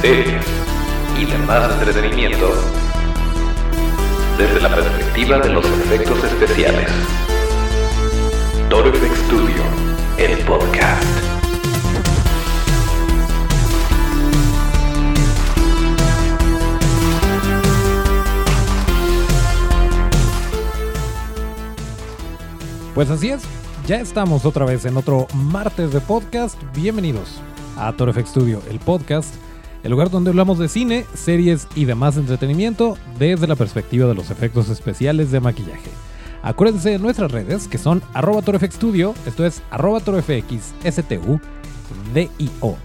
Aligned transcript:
series 0.00 0.44
y 1.18 1.24
demás 1.24 1.72
entretenimiento 1.72 2.50
desde 4.38 4.60
la 4.60 4.74
perspectiva 4.74 5.38
de 5.38 5.48
los 5.48 5.64
efectos 5.64 6.22
especiales. 6.22 6.88
Toro 8.70 8.92
Studio, 8.94 9.62
el 10.18 10.38
podcast. 10.44 11.02
Pues 22.94 23.10
así 23.10 23.30
es, 23.30 23.42
ya 23.86 24.00
estamos 24.00 24.44
otra 24.44 24.64
vez 24.64 24.84
en 24.84 24.96
otro 24.96 25.26
martes 25.34 25.92
de 25.92 26.00
podcast. 26.00 26.60
Bienvenidos 26.74 27.40
a 27.76 27.92
Toro 27.92 28.12
FX 28.12 28.30
Studio, 28.30 28.60
el 28.68 28.80
podcast, 28.80 29.34
el 29.82 29.90
lugar 29.90 30.10
donde 30.10 30.30
hablamos 30.30 30.58
de 30.58 30.68
cine, 30.68 31.04
series 31.14 31.68
y 31.74 31.84
demás 31.84 32.16
entretenimiento 32.16 32.96
desde 33.18 33.46
la 33.46 33.56
perspectiva 33.56 34.06
de 34.06 34.14
los 34.14 34.30
efectos 34.30 34.68
especiales 34.68 35.30
de 35.30 35.40
maquillaje. 35.40 35.90
Acuérdense 36.42 36.90
de 36.90 36.98
nuestras 36.98 37.30
redes 37.30 37.68
que 37.68 37.78
son 37.78 38.02
arroba 38.14 38.42
Studio, 38.42 39.14
esto 39.26 39.44
es 39.44 39.62
arroba 39.70 40.00
STU, 40.00 41.40
DIO. 42.14 42.76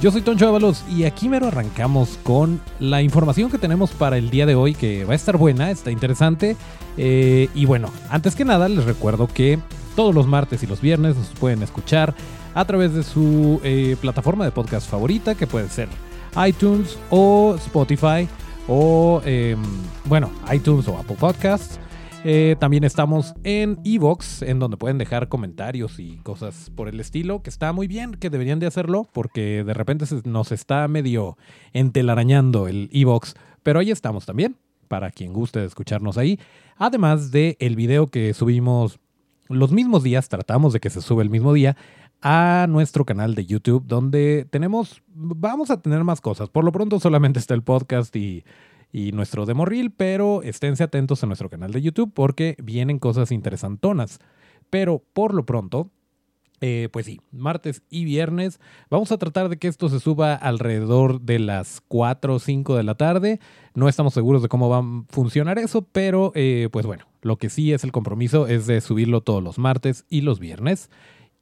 Yo 0.00 0.10
soy 0.10 0.20
Toncho 0.20 0.46
Ábalos 0.46 0.84
y 0.90 1.04
aquí 1.04 1.28
mero 1.28 1.46
arrancamos 1.46 2.18
con 2.22 2.60
la 2.80 3.00
información 3.00 3.50
que 3.50 3.56
tenemos 3.56 3.92
para 3.92 4.18
el 4.18 4.28
día 4.28 4.44
de 4.44 4.54
hoy 4.54 4.74
que 4.74 5.04
va 5.06 5.14
a 5.14 5.16
estar 5.16 5.38
buena, 5.38 5.70
está 5.70 5.90
interesante. 5.90 6.56
Eh, 6.98 7.48
y 7.54 7.64
bueno, 7.64 7.90
antes 8.10 8.36
que 8.36 8.44
nada 8.44 8.68
les 8.68 8.84
recuerdo 8.84 9.26
que 9.26 9.58
todos 9.96 10.14
los 10.14 10.26
martes 10.26 10.62
y 10.62 10.66
los 10.66 10.82
viernes 10.82 11.16
nos 11.16 11.28
pueden 11.28 11.62
escuchar 11.62 12.14
a 12.54 12.64
través 12.66 12.92
de 12.92 13.02
su 13.02 13.60
eh, 13.64 13.96
plataforma 14.00 14.44
de 14.44 14.50
podcast 14.50 14.88
favorita 14.88 15.34
que 15.34 15.46
puede 15.46 15.68
ser 15.70 15.88
iTunes 16.44 16.98
o 17.10 17.54
Spotify 17.56 18.28
o 18.68 19.22
em, 19.24 19.60
bueno, 20.04 20.30
iTunes 20.52 20.88
o 20.88 20.98
Apple 20.98 21.16
Podcasts. 21.18 21.78
Eh, 22.24 22.56
también 22.58 22.82
estamos 22.82 23.34
en 23.44 23.78
Evox, 23.84 24.42
en 24.42 24.58
donde 24.58 24.76
pueden 24.76 24.98
dejar 24.98 25.28
comentarios 25.28 26.00
y 26.00 26.16
cosas 26.18 26.72
por 26.74 26.88
el 26.88 26.98
estilo, 26.98 27.40
que 27.42 27.50
está 27.50 27.72
muy 27.72 27.86
bien, 27.86 28.14
que 28.14 28.30
deberían 28.30 28.58
de 28.58 28.66
hacerlo, 28.66 29.06
porque 29.12 29.62
de 29.62 29.74
repente 29.74 30.06
nos 30.24 30.50
está 30.50 30.88
medio 30.88 31.38
entelarañando 31.72 32.66
el 32.66 32.90
Evox, 32.92 33.34
pero 33.62 33.78
ahí 33.78 33.92
estamos 33.92 34.26
también, 34.26 34.56
para 34.88 35.12
quien 35.12 35.32
guste 35.32 35.64
escucharnos 35.64 36.18
ahí. 36.18 36.40
Además 36.76 37.30
de 37.30 37.56
el 37.60 37.76
video 37.76 38.08
que 38.08 38.34
subimos 38.34 38.98
los 39.48 39.70
mismos 39.70 40.02
días, 40.02 40.28
tratamos 40.28 40.72
de 40.72 40.80
que 40.80 40.90
se 40.90 41.02
sube 41.02 41.22
el 41.22 41.30
mismo 41.30 41.52
día, 41.52 41.76
a 42.22 42.66
nuestro 42.68 43.04
canal 43.04 43.34
de 43.34 43.46
YouTube, 43.46 43.84
donde 43.86 44.46
tenemos, 44.50 45.02
vamos 45.14 45.70
a 45.70 45.80
tener 45.80 46.04
más 46.04 46.20
cosas. 46.20 46.48
Por 46.48 46.64
lo 46.64 46.72
pronto 46.72 46.98
solamente 47.00 47.38
está 47.38 47.54
el 47.54 47.62
podcast 47.62 48.14
y 48.16 48.44
y 48.92 49.12
nuestro 49.12 49.44
demo 49.44 49.66
pero 49.96 50.42
esténse 50.42 50.82
atentos 50.82 51.22
a 51.22 51.26
nuestro 51.26 51.50
canal 51.50 51.70
de 51.70 51.82
YouTube 51.82 52.12
porque 52.14 52.56
vienen 52.62 52.98
cosas 52.98 53.30
interesantonas. 53.30 54.20
Pero 54.70 55.02
por 55.12 55.34
lo 55.34 55.44
pronto, 55.44 55.90
eh, 56.62 56.88
pues 56.90 57.04
sí, 57.06 57.20
martes 57.30 57.82
y 57.90 58.04
viernes. 58.04 58.58
Vamos 58.88 59.12
a 59.12 59.18
tratar 59.18 59.48
de 59.48 59.58
que 59.58 59.68
esto 59.68 59.90
se 59.90 60.00
suba 60.00 60.34
alrededor 60.34 61.20
de 61.20 61.38
las 61.38 61.82
4 61.88 62.34
o 62.34 62.38
5 62.38 62.76
de 62.76 62.82
la 62.84 62.94
tarde. 62.94 63.38
No 63.74 63.88
estamos 63.88 64.14
seguros 64.14 64.42
de 64.42 64.48
cómo 64.48 64.70
va 64.70 64.78
a 64.78 65.04
funcionar 65.10 65.58
eso, 65.58 65.82
pero 65.82 66.32
eh, 66.34 66.70
pues 66.72 66.86
bueno, 66.86 67.04
lo 67.20 67.36
que 67.36 67.50
sí 67.50 67.74
es 67.74 67.84
el 67.84 67.92
compromiso 67.92 68.46
es 68.46 68.66
de 68.66 68.80
subirlo 68.80 69.20
todos 69.20 69.42
los 69.42 69.58
martes 69.58 70.06
y 70.08 70.22
los 70.22 70.40
viernes. 70.40 70.90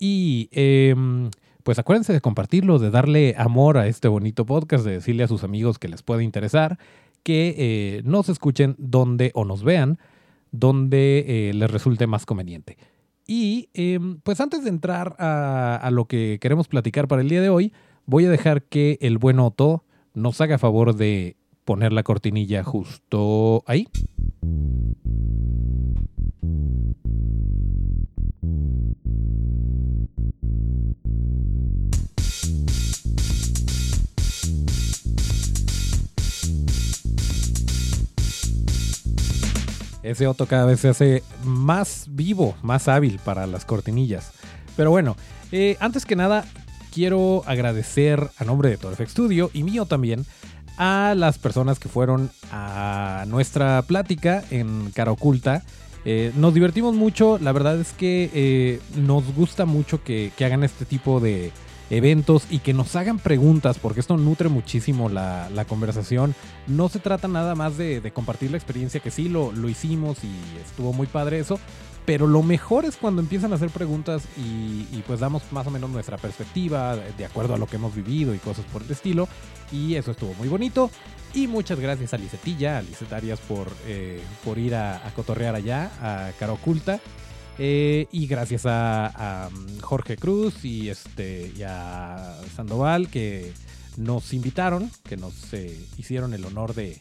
Y 0.07 0.51
em, 0.53 1.31
pues 1.63 1.79
acuérdense 1.79 2.13
de 2.13 2.21
compartirlo, 2.21 2.79
de 2.79 2.91
darle 2.91 3.35
amor 3.39 3.79
a 3.79 3.87
este 3.87 4.07
bonito 4.07 4.45
podcast, 4.45 4.85
de 4.85 4.93
decirle 4.93 5.25
a 5.25 5.29
sus 5.29 5.45
amigos 5.45 5.79
que 5.79 5.89
les 5.89 6.03
puede 6.03 6.25
interesar 6.25 6.79
que 7.23 7.55
eh, 7.57 8.03
nos 8.05 8.29
escuchen 8.29 8.75
donde 8.77 9.31
o 9.33 9.47
nos 9.47 9.65
vean 9.65 9.99
donde 10.51 11.25
eh, 11.27 11.55
les 11.55 11.71
resulte 11.71 12.07
más 12.07 12.27
conveniente. 12.27 12.77
Y 13.27 13.71
em, 13.73 14.21
pues 14.21 14.43
antes 14.43 14.63
de 14.63 14.69
entrar 14.69 15.17
a, 15.19 15.89
lo 15.91 16.05
que 16.05 16.37
queremos 16.39 16.69
platicar 16.69 17.09
para 17.09 17.23
el 17.23 17.31
día 17.31 17.41
de 17.41 17.49
hoy, 17.49 17.73
voy 18.05 18.27
a 18.27 18.31
dejar 18.31 18.65
que 18.65 18.99
el 19.01 19.17
buen 19.17 19.39
Otto 19.39 19.85
nos 20.13 20.39
haga 20.43 20.59
favor 20.59 20.95
de 20.95 21.39
poner 21.65 21.95
la 21.95 22.03
cortinilla 22.03 22.63
justo 22.63 23.65
ahí. 23.67 23.89
Ese 40.15 40.27
Otto 40.27 40.47
cada 40.47 40.65
vez 40.65 40.81
se 40.81 40.89
hace 40.89 41.23
más 41.45 42.07
vivo, 42.09 42.57
más 42.63 42.89
hábil 42.89 43.19
para 43.25 43.47
las 43.47 43.65
cortinillas. 43.65 44.31
Pero 44.77 44.91
bueno, 44.91 45.17
eh, 45.51 45.77
antes 45.81 46.07
que 46.07 46.15
nada, 46.15 46.45
quiero 46.93 47.43
agradecer 47.47 48.31
a 48.39 48.45
nombre 48.45 48.71
de 48.71 48.77
Torfex 48.77 49.11
Studio 49.11 49.51
y 49.53 49.65
mío 49.65 49.87
también 49.87 50.25
a 50.77 51.15
las 51.17 51.39
personas 51.39 51.79
que 51.79 51.89
fueron 51.89 52.31
a 52.51 53.25
nuestra 53.29 53.83
plática 53.83 54.45
en 54.51 54.91
Cara 54.93 55.13
Oculta. 55.13 55.63
Eh, 56.05 56.33
nos 56.37 56.53
divertimos 56.53 56.95
mucho, 56.95 57.39
la 57.39 57.53
verdad 57.53 57.81
es 57.81 57.93
que 57.93 58.31
eh, 58.35 58.81
nos 58.97 59.35
gusta 59.35 59.65
mucho 59.65 60.03
que 60.03 60.33
hagan 60.41 60.63
este 60.65 60.85
tipo 60.85 61.21
de, 61.21 61.51
eventos 61.91 62.47
y 62.51 62.59
que 62.61 62.73
nos 62.73 62.97
hagan 62.97 63.19
preguntas, 63.19 63.79
porque 63.79 64.01
esto 64.01 64.17
nutre 64.17 64.49
muchísimo 64.49 65.09
la, 65.09 65.65
conversación. 65.69 66.35
No 66.67 66.89
se 66.89 66.99
trata 66.99 67.29
nada 67.29 67.55
más 67.55 67.77
de, 67.77 68.11
compartir 68.13 68.51
la 68.51 68.57
experiencia, 68.57 69.01
que 69.01 69.11
sí 69.11 69.29
lo, 69.29 69.53
lo, 69.53 69.69
hicimos 69.69 70.19
y 70.25 70.33
estuvo 70.65 70.93
muy 70.93 71.07
padre 71.07 71.39
eso, 71.39 71.59
pero 72.05 72.27
lo 72.27 72.43
mejor 72.43 72.85
es 72.85 72.97
cuando 72.97 73.23
empiezan 73.23 73.53
a 73.53 73.57
hacer 73.57 73.71
preguntas 73.71 74.25
y, 74.37 75.03
pues 75.07 75.21
damos 75.21 75.43
más 75.53 75.67
o 75.67 75.71
menos 75.71 75.91
nuestra 75.91 76.19
perspectiva 76.19 76.97
de 76.97 77.25
acuerdo 77.25 77.55
a 77.55 77.59
lo 77.59 77.67
que 77.67 77.77
hemos 77.77 77.95
vivido 77.95 78.35
y 78.35 78.39
cosas 78.39 78.65
por 78.73 78.83
el 78.83 78.91
estilo. 78.91 79.29
Y 79.73 79.95
eso 79.95 80.11
estuvo 80.11 80.35
muy 80.35 80.49
bonito. 80.49 80.91
Y 81.33 81.49
muchas 81.49 81.81
gracias 81.81 82.15
a 82.15 82.19
Lizetilla, 82.19 82.79
a 82.79 82.83
Lizet 82.83 83.13
Arias 83.13 83.41
por, 83.41 83.69
eh, 83.87 84.23
por 84.45 84.59
ir 84.59 84.75
a, 84.75 85.05
a, 85.05 85.11
cotorrear 85.15 85.55
allá, 85.55 85.91
a 86.01 86.31
Cara 86.39 86.53
Oculta. 86.53 87.01
Eh, 87.59 88.07
y 88.11 88.27
gracias 88.27 88.63
a, 88.67 89.49
um, 89.53 89.81
Jorge 89.81 90.17
Cruz 90.17 90.65
y, 90.65 90.89
este, 90.89 91.53
a 91.67 92.37
Sandoval 92.55 93.09
que 93.09 93.53
nos 93.97 94.33
invitaron, 94.33 94.91
que 95.05 95.17
nos 95.17 95.53
eh, 95.55 95.79
hicieron 95.97 96.35
el 96.35 96.45
honor 96.45 96.75
de, 96.75 97.01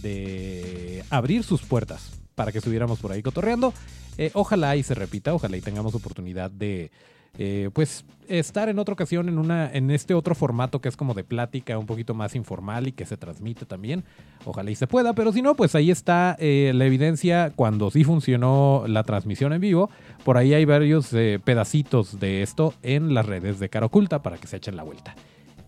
de 0.00 1.04
abrir 1.10 1.42
sus 1.42 1.62
puertas 1.62 2.20
para 2.34 2.52
que 2.52 2.58
estuviéramos 2.58 3.00
por 3.00 3.12
ahí 3.12 3.22
cotorreando. 3.22 3.74
Eh, 4.16 4.30
ojalá 4.34 4.76
y 4.76 4.82
se 4.82 4.94
repita, 4.94 5.34
ojalá 5.34 5.56
y 5.56 5.60
tengamos 5.60 5.94
oportunidad 5.94 6.50
de, 6.50 6.92
eh, 7.36 7.70
pues 7.72 8.04
estar 8.28 8.68
en 8.68 8.78
otra 8.78 8.92
ocasión 8.92 9.28
en, 9.28 9.38
una, 9.38 9.70
en 9.70 9.90
este 9.90 10.14
otro 10.14 10.34
formato 10.34 10.80
que 10.80 10.88
es 10.88 10.96
como 10.96 11.14
de 11.14 11.24
plática 11.24 11.76
un 11.76 11.84
poquito 11.84 12.14
más 12.14 12.34
informal 12.36 12.88
y 12.88 12.92
que 12.92 13.06
se 13.06 13.16
transmite 13.16 13.66
también. 13.66 14.04
Ojalá 14.44 14.70
y 14.70 14.76
se 14.76 14.86
pueda, 14.86 15.12
pero 15.14 15.32
si 15.32 15.42
no, 15.42 15.54
pues 15.54 15.74
ahí 15.74 15.90
está 15.90 16.36
eh, 16.38 16.72
la 16.74 16.86
evidencia 16.86 17.52
cuando 17.54 17.90
sí 17.90 18.04
funcionó 18.04 18.84
la 18.86 19.02
transmisión 19.02 19.52
en 19.52 19.60
vivo. 19.60 19.90
Por 20.24 20.36
ahí 20.36 20.54
hay 20.54 20.64
varios 20.64 21.12
eh, 21.12 21.40
pedacitos 21.44 22.18
de 22.20 22.42
esto 22.42 22.72
en 22.82 23.14
las 23.14 23.26
redes 23.26 23.58
de 23.58 23.68
Cara 23.68 23.86
Oculta 23.86 24.22
para 24.22 24.38
que 24.38 24.46
se 24.46 24.56
echen 24.56 24.76
la 24.76 24.84
vuelta. 24.84 25.14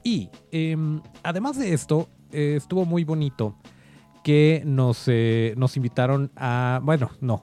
Y 0.04 0.30
em, 0.52 1.00
además 1.24 1.58
de 1.58 1.74
esto, 1.74 2.08
estuvo 2.30 2.84
muy 2.84 3.02
bonito 3.02 3.56
que 4.22 4.62
nos, 4.64 5.10
nos 5.56 5.76
invitaron 5.76 6.30
a... 6.36 6.80
Bueno, 6.82 7.10
no. 7.20 7.42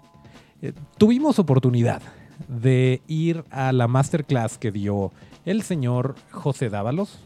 tuvimos 0.98 1.40
oportunidad 1.40 2.02
de 2.48 3.02
ir 3.08 3.44
a 3.50 3.72
la 3.72 3.88
masterclass 3.88 4.58
que 4.58 4.72
dio 4.72 5.12
el 5.46 5.62
señor 5.62 6.16
José 6.32 6.70
Dávalos, 6.70 7.20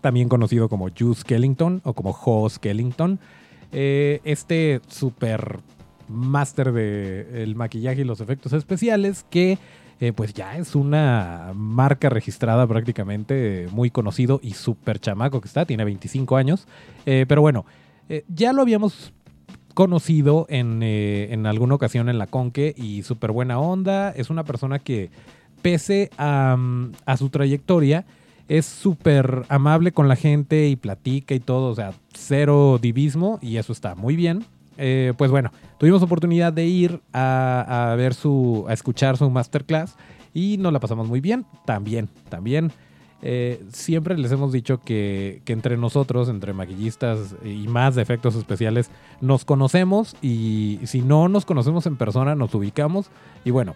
también 0.00 0.28
conocido 0.28 0.68
como 0.68 0.88
Juice 0.88 1.22
Kellington 1.24 1.82
o 1.84 1.92
como 1.92 2.12
Jos 2.12 2.58
Kellington. 2.58 3.18
Eh, 3.72 4.20
este 4.24 4.80
super 4.88 5.60
máster 6.08 6.72
de 6.72 7.42
el 7.42 7.54
maquillaje 7.54 8.00
y 8.00 8.04
los 8.04 8.20
efectos 8.20 8.52
especiales 8.52 9.24
que 9.30 9.58
eh, 10.00 10.12
pues 10.12 10.32
ya 10.32 10.56
es 10.56 10.74
una 10.74 11.52
marca 11.54 12.08
registrada 12.08 12.66
prácticamente, 12.66 13.68
muy 13.70 13.90
conocido 13.90 14.40
y 14.42 14.54
súper 14.54 14.98
chamaco 14.98 15.40
que 15.40 15.48
está, 15.48 15.66
tiene 15.66 15.84
25 15.84 16.36
años. 16.36 16.66
Eh, 17.04 17.26
pero 17.28 17.42
bueno, 17.42 17.66
ya 18.26 18.52
lo 18.52 18.62
habíamos 18.62 19.12
conocido 19.74 20.46
eh, 20.48 21.28
en, 21.30 21.46
alguna 21.46 21.74
ocasión 21.74 22.08
en 22.08 22.18
la 22.18 22.26
Conque 22.26 22.74
y 22.76 23.02
súper 23.02 23.32
buena 23.32 23.58
onda. 23.58 24.10
Es 24.10 24.30
una 24.30 24.44
persona 24.44 24.78
que, 24.78 25.10
pese 25.62 26.10
a, 26.18 26.56
su 27.16 27.28
trayectoria, 27.30 28.04
es 28.48 28.66
súper 28.66 29.44
amable 29.48 29.92
con 29.92 30.08
la 30.08 30.16
gente 30.16 30.68
y 30.68 30.76
platica 30.76 31.34
y 31.34 31.40
todo. 31.40 31.70
O 31.70 31.74
sea, 31.74 31.92
cero 32.14 32.78
divismo 32.80 33.38
y 33.40 33.56
eso 33.56 33.72
está 33.72 33.94
muy 33.94 34.16
bien. 34.16 34.44
Eh, 34.76 35.12
pues 35.16 35.30
bueno, 35.30 35.52
tuvimos 35.78 36.02
oportunidad 36.02 36.52
de 36.52 36.66
ir 36.66 37.00
a, 37.12 37.94
ver 37.96 38.14
su, 38.14 38.64
a 38.68 38.72
escuchar 38.72 39.16
su 39.16 39.28
masterclass 39.30 39.96
y 40.32 40.56
nos 40.58 40.72
la 40.72 40.80
pasamos 40.80 41.08
muy 41.08 41.20
bien. 41.20 41.44
También, 41.64 42.08
también. 42.28 42.72
Eh, 43.22 43.62
siempre 43.72 44.16
les 44.16 44.32
hemos 44.32 44.52
dicho 44.52 44.80
que, 44.80 45.42
entre 45.46 45.76
nosotros, 45.76 46.28
entre 46.28 46.52
maquillistas 46.52 47.34
y 47.44 47.68
más 47.68 47.94
de 47.94 48.02
efectos 48.02 48.34
especiales, 48.34 48.90
nos 49.20 49.44
conocemos 49.44 50.16
y 50.22 50.80
si 50.84 51.02
no 51.02 51.28
nos 51.28 51.44
conocemos 51.44 51.86
en 51.86 51.96
persona, 51.96 52.34
nos 52.34 52.54
ubicamos. 52.54 53.10
Y 53.44 53.50
bueno, 53.50 53.74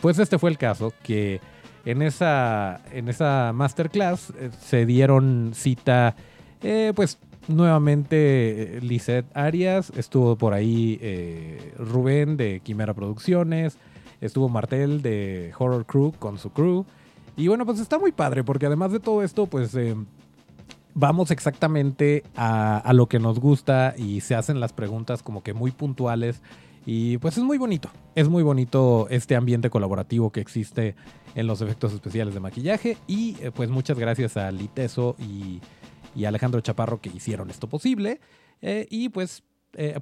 pues 0.00 0.18
este 0.18 0.38
fue 0.38 0.50
el 0.50 0.58
caso, 0.58 0.92
que 1.02 1.40
en 1.84 2.02
esa, 2.02 2.80
en 2.92 3.08
esa 3.08 3.52
masterclass 3.54 4.32
eh, 4.38 4.50
se 4.60 4.86
dieron 4.86 5.52
cita, 5.54 6.16
eh, 6.62 6.92
pues 6.96 7.18
nuevamente 7.46 8.78
Lisette 8.82 9.26
Arias, 9.34 9.92
estuvo 9.96 10.36
por 10.36 10.52
ahí 10.52 11.00
Rubén 11.78 12.36
de 12.36 12.60
Quimera 12.62 12.92
Producciones, 12.92 13.78
estuvo 14.20 14.48
Martel 14.48 15.00
de 15.00 15.52
Horror 15.58 15.86
Crew 15.86 16.12
con 16.18 16.38
su 16.38 16.50
crew. 16.50 16.84
Y 17.38 17.46
bueno, 17.46 17.64
pues 17.64 17.78
está 17.78 18.00
muy 18.00 18.10
padre 18.10 18.42
porque 18.42 18.66
además 18.66 18.90
de 18.90 18.98
todo 18.98 19.22
esto, 19.22 19.46
pues 19.46 19.72
eh, 19.76 19.94
vamos 20.92 21.30
exactamente 21.30 22.24
a, 22.34 22.90
lo 22.92 23.06
que 23.06 23.20
nos 23.20 23.38
gusta 23.38 23.94
y 23.96 24.22
se 24.22 24.34
hacen 24.34 24.58
las 24.58 24.72
preguntas 24.72 25.22
como 25.22 25.44
que 25.44 25.54
muy 25.54 25.70
puntuales. 25.70 26.42
Y 26.84 27.18
pues 27.18 27.38
es 27.38 27.44
muy 27.44 27.56
bonito, 27.56 27.90
es 28.16 28.28
muy 28.28 28.42
bonito 28.42 29.06
este 29.08 29.36
ambiente 29.36 29.70
colaborativo 29.70 30.32
que 30.32 30.40
existe 30.40 30.96
en 31.36 31.46
los 31.46 31.60
efectos 31.60 31.92
especiales 31.92 32.34
de 32.34 32.40
maquillaje. 32.40 32.96
Y 33.06 33.36
eh, 33.40 33.52
pues 33.54 33.70
muchas 33.70 34.00
gracias 34.00 34.36
a 34.36 34.50
Liteso 34.50 35.14
y, 35.16 35.60
y 36.16 36.24
Alejandro 36.24 36.60
Chaparro 36.60 37.00
que 37.00 37.10
hicieron 37.10 37.50
esto 37.50 37.68
posible. 37.68 38.20
Eh, 38.62 38.88
y 38.90 39.10
pues 39.10 39.44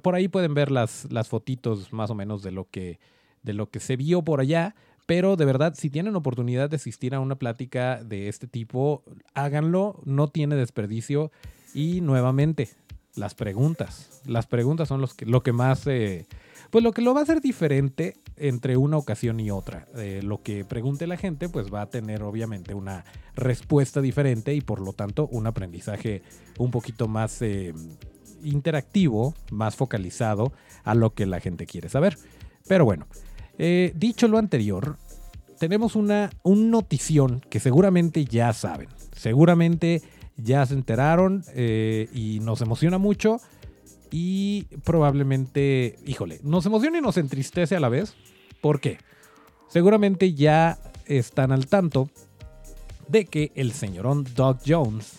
por 0.01 0.15
ahí 0.15 0.27
pueden 0.27 0.55
ver 0.55 0.71
las, 0.71 1.05
las 1.11 1.27
fotitos 1.27 1.93
más 1.93 2.09
o 2.09 2.15
menos 2.15 2.41
de 2.41 2.49
lo 2.49 2.67
que, 2.67 2.99
de 3.43 3.53
lo 3.53 3.69
que 3.69 3.79
se 3.79 3.95
vio 3.95 4.23
por 4.23 4.39
allá. 4.39 4.73
Pero 5.07 5.37
de 5.37 5.45
verdad, 5.45 5.73
si 5.75 5.89
tienen 5.89 6.15
oportunidad 6.15 6.69
de 6.69 6.75
asistir 6.75 7.15
a 7.15 7.19
una 7.19 7.35
plática 7.35 8.03
de 8.03 8.27
este 8.27 8.45
tipo, 8.45 9.03
háganlo, 9.33 10.01
no 10.05 10.27
tiene 10.27 10.55
desperdicio. 10.55 11.31
Y 11.73 12.01
nuevamente, 12.01 12.69
las 13.15 13.33
preguntas. 13.33 14.21
Las 14.25 14.47
preguntas 14.47 14.89
son 14.89 14.99
los 14.99 15.13
que, 15.13 15.25
lo 15.25 15.41
que 15.43 15.53
más, 15.53 15.87
eh, 15.87 16.27
pues 16.69 16.83
lo 16.83 16.91
que 16.91 17.01
lo 17.01 17.13
va 17.13 17.21
a 17.21 17.23
hacer 17.23 17.41
diferente 17.41 18.17
entre 18.35 18.75
una 18.75 18.97
ocasión 18.97 19.39
y 19.39 19.49
otra. 19.49 19.87
Eh, 19.95 20.21
lo 20.23 20.43
que 20.43 20.65
pregunte 20.65 21.07
la 21.07 21.15
gente, 21.15 21.47
pues 21.47 21.73
va 21.73 21.83
a 21.83 21.89
tener 21.89 22.21
obviamente 22.21 22.73
una 22.73 23.05
respuesta 23.33 24.01
diferente 24.01 24.53
y 24.53 24.61
por 24.61 24.81
lo 24.81 24.91
tanto 24.91 25.27
un 25.31 25.47
aprendizaje 25.47 26.21
un 26.57 26.69
poquito 26.69 27.07
más 27.07 27.41
eh, 27.41 27.73
interactivo, 28.43 29.33
más 29.51 29.77
focalizado 29.77 30.51
a 30.83 30.95
lo 30.95 31.13
que 31.13 31.25
la 31.25 31.39
gente 31.39 31.65
quiere 31.65 31.87
saber. 31.87 32.17
Pero 32.67 32.83
bueno, 32.83 33.07
eh, 33.57 33.91
dicho 33.95 34.27
lo 34.27 34.37
anterior, 34.37 34.97
tenemos 35.59 35.95
una 35.95 36.29
un 36.43 36.69
notición 36.69 37.41
que 37.49 37.59
seguramente 37.59 38.25
ya 38.25 38.53
saben. 38.53 38.89
Seguramente 39.15 40.01
ya 40.37 40.65
se 40.65 40.75
enteraron 40.75 41.43
eh, 41.55 42.09
y 42.13 42.39
nos 42.41 42.61
emociona 42.61 42.97
mucho. 42.97 43.39
Y 44.11 44.63
probablemente, 44.83 45.97
híjole, 46.05 46.39
nos 46.43 46.65
emociona 46.65 46.99
y 46.99 47.01
nos 47.01 47.17
entristece 47.17 47.75
a 47.75 47.79
la 47.79 47.89
vez. 47.89 48.13
¿Por 48.61 48.79
qué? 48.79 48.99
Seguramente 49.67 50.33
ya 50.33 50.77
están 51.05 51.51
al 51.51 51.67
tanto 51.67 52.09
de 53.07 53.25
que 53.25 53.51
el 53.55 53.71
señorón 53.73 54.25
Doug 54.35 54.59
Jones 54.65 55.13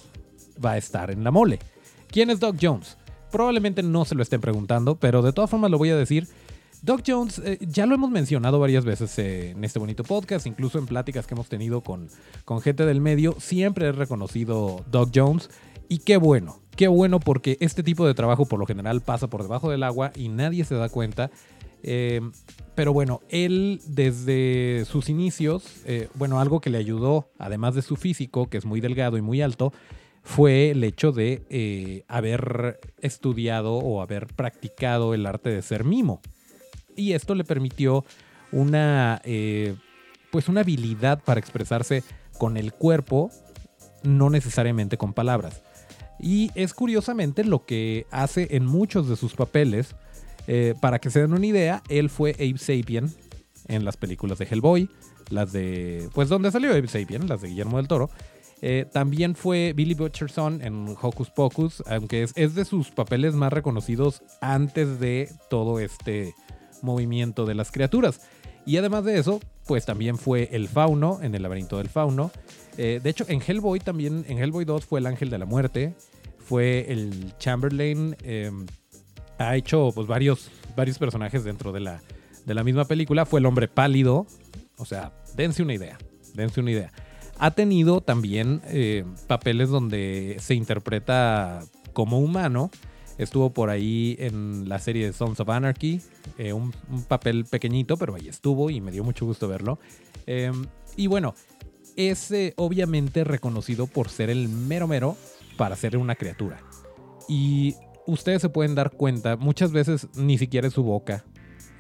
va 0.65 0.73
a 0.73 0.79
estar 0.79 1.11
en 1.11 1.25
la 1.25 1.31
mole. 1.31 1.59
¿Quién 2.09 2.31
es 2.31 2.41
Doug 2.41 2.57
Jones? 2.61 2.97
Probablemente 3.31 3.83
no 3.83 4.05
se 4.05 4.15
lo 4.15 4.23
estén 4.23 4.41
preguntando, 4.41 4.95
pero 4.97 5.21
de 5.21 5.33
todas 5.33 5.51
formas 5.51 5.71
lo 5.71 5.79
voy 5.79 5.91
a 5.91 5.97
decir 5.97 6.27
Doc 6.83 7.03
Jones, 7.05 7.41
eh, 7.45 7.59
ya 7.61 7.87
lo 7.87 7.97
hemos 7.97 8.11
mencionado 8.11 8.61
varias 8.61 8.85
veces 8.85 9.19
eh, 9.19 9.51
en 9.51 9.65
este 9.65 9.81
bonito 9.81 10.05
podcast, 10.05 10.47
incluso 10.47 10.79
en 10.79 10.87
pláticas 10.87 11.27
que 11.27 11.35
hemos 11.35 11.49
tenido 11.49 11.81
con, 11.83 12.09
con 12.45 12.61
gente 12.61 12.87
del 12.87 13.01
medio, 13.01 13.35
siempre 13.41 13.87
he 13.87 13.93
reconocido 13.93 14.85
Doc 14.91 15.11
Jones 15.13 15.51
y 15.89 15.99
qué 15.99 16.17
bueno, 16.17 16.61
qué 16.77 16.87
bueno 16.87 17.19
porque 17.19 17.57
este 17.61 17.83
tipo 17.83 18.07
de 18.07 18.15
trabajo 18.15 18.47
por 18.47 18.61
lo 18.61 18.67
general 18.67 19.01
pasa 19.01 19.29
por 19.29 19.43
debajo 19.43 19.71
del 19.71 19.83
agua 19.83 20.13
y 20.15 20.29
nadie 20.29 20.65
se 20.65 20.77
da 20.77 20.89
cuenta. 20.89 21.31
Eh, 21.83 22.21
pero 22.75 22.93
bueno, 22.93 23.23
él 23.29 23.81
desde 23.87 24.85
sus 24.85 25.09
inicios, 25.09 25.83
bueno, 26.15 26.39
algo 26.39 26.61
que 26.61 26.71
le 26.71 26.79
ayudó, 26.79 27.33
además 27.39 27.75
de 27.75 27.83
su 27.83 27.97
físico, 27.97 28.49
que 28.49 28.57
es 28.57 28.65
muy 28.65 28.81
delgado 28.81 29.17
y 29.17 29.23
muy 29.23 29.43
alto, 29.43 29.73
fue 30.23 30.71
el 30.71 30.85
hecho 30.85 31.11
de 31.11 32.05
haber 32.07 32.79
estudiado 33.01 33.75
o 33.75 34.01
haber 34.01 34.29
practicado 34.29 35.13
el 35.13 35.27
arte 35.27 35.51
de 35.51 35.63
ser 35.63 35.83
mimo 35.83 36.21
y 36.99 37.13
esto 37.13 37.35
le 37.35 37.45
permitió 37.45 38.05
una, 38.53 39.21
eh, 39.25 39.77
pues 40.31 40.49
una 40.49 40.61
habilidad 40.61 41.23
para 41.25 41.41
expresarse 41.41 42.03
con 42.39 42.57
el 42.57 42.73
cuerpo, 42.73 43.31
no 44.03 44.31
necesariamente 44.31 44.99
con 44.99 45.13
palabras. 45.13 45.63
Y 46.19 46.51
es 46.55 46.75
curiosamente 46.75 47.45
lo 47.45 47.65
que 47.65 48.07
hace 48.11 48.49
en 48.57 48.67
muchos 48.67 49.09
de 49.09 49.17
sus 49.17 49.35
papeles. 49.35 49.95
Eh, 50.51 50.75
para 50.81 50.99
que 50.99 51.11
se 51.11 51.21
den 51.21 51.35
una 51.35 51.47
idea, 51.47 51.83
él 51.89 52.09
fue 52.09 52.35
Abe 52.35 52.59
Sapien 52.59 53.13
en 53.69 53.85
las 53.85 53.97
películas 53.97 54.39
de 54.39 54.47
Hellboy, 54.47 54.89
las 55.29 55.53
de. 55.53 56.09
Pues 56.15 56.29
donde 56.31 56.51
salió 56.51 56.71
Abe 56.71 56.89
Sapien, 56.89 57.29
las 57.29 57.43
de 57.43 57.49
Guillermo 57.49 57.77
del 57.77 57.87
Toro. 57.87 58.11
Eh, 58.61 58.87
también 58.93 59.37
fue 59.37 59.73
Billy 59.77 59.95
Butcherson 59.95 60.63
en 60.63 60.97
Hocus 61.01 61.31
Pocus, 61.31 61.83
aunque 61.87 62.25
es, 62.25 62.33
es, 62.35 62.57
de 62.57 62.65
sus 62.65 62.91
papeles 62.91 63.35
más 63.35 63.53
reconocidos 63.53 64.23
antes 64.41 64.99
de 64.99 65.31
todo 65.49 65.79
este 65.79 66.35
movimiento 66.83 67.47
de 67.47 67.55
las 67.55 67.71
criaturas. 67.71 68.21
Y 68.67 68.77
además 68.77 69.05
de 69.05 69.19
eso, 69.19 69.41
pues 69.67 69.87
también 69.87 70.19
fue 70.19 70.51
el 70.53 70.69
fauno 70.69 71.21
en 71.23 71.35
el 71.35 71.43
laberinto 71.43 71.79
del 71.79 71.89
fauno. 71.89 72.31
Eh, 72.77 73.01
de 73.03 73.11
hecho, 73.11 73.25
en 73.29 73.41
Hellboy 73.41 73.81
también, 73.81 74.25
en 74.29 74.39
Hellboy 74.39 74.65
2 74.65 74.85
fue 74.85 75.01
el 75.01 75.07
ángel 75.07 75.31
de 75.31 75.39
la 75.39 75.47
muerte, 75.47 75.95
fue 76.39 76.91
el 76.93 77.35
Chamberlain. 77.39 78.17
Em, 78.23 78.67
ha 79.39 79.57
hecho 79.57 79.91
pues 79.95 80.07
varios, 80.07 80.51
varios 80.77 80.99
personajes 80.99 81.45
dentro 81.45 81.73
de 81.73 81.81
la, 81.81 82.03
de 82.45 82.55
la 82.55 82.65
misma 82.65 82.85
película. 82.85 83.27
Fue 83.27 83.41
el 83.41 83.47
hombre 83.47 83.69
pálido. 83.69 84.27
O 84.77 84.85
sea, 84.85 85.13
dense 85.37 85.63
una 85.63 85.75
idea. 85.75 85.99
Dense 86.35 86.61
una 86.61 86.71
idea. 86.71 86.93
Ha 87.39 87.53
tenido 87.53 88.01
también 88.01 88.61
eh, 88.67 89.05
papeles 89.27 89.69
donde 89.69 90.37
se 90.41 90.55
interpreta 90.55 91.61
como 91.93 92.19
humano 92.19 92.71
Estuvo 93.19 93.51
por 93.51 93.69
ahí 93.69 94.17
en 94.21 94.69
la 94.69 94.79
serie 94.79 95.07
de 95.07 95.13
Sons 95.13 95.41
of 95.41 95.49
Anarchy, 95.49 96.01
eh, 96.39 96.53
un, 96.53 96.73
papel 97.09 97.45
pequeñito, 97.45 97.97
pero 97.97 98.15
ahí 98.15 98.29
estuvo 98.29 98.71
y 98.71 98.81
me 98.81 98.93
dio 98.93 99.03
mucho 99.03 99.27
gusto 99.27 99.49
verlo. 99.49 99.81
Em, 100.27 100.67
y 100.97 101.09
bueno, 101.09 101.35
es 101.97 102.31
eh, 102.31 102.55
obviamente 102.57 103.25
reconocido 103.25 103.89
por 103.89 104.09
ser 104.09 104.31
el 104.31 104.49
mero 104.49 104.87
mero 104.87 105.17
para 105.57 105.75
ser 105.75 105.97
una 105.97 106.15
criatura. 106.15 106.61
Y 107.29 107.75
ustedes 108.07 108.41
se 108.41 108.51
pueden 108.51 108.77
dar 108.77 108.93
cuenta, 108.93 109.37
muchas 109.37 109.73
veces 109.73 110.07
ni 110.15 110.39
siquiera 110.39 110.69
es 110.69 110.75
su 110.75 110.85
boca, 110.85 111.25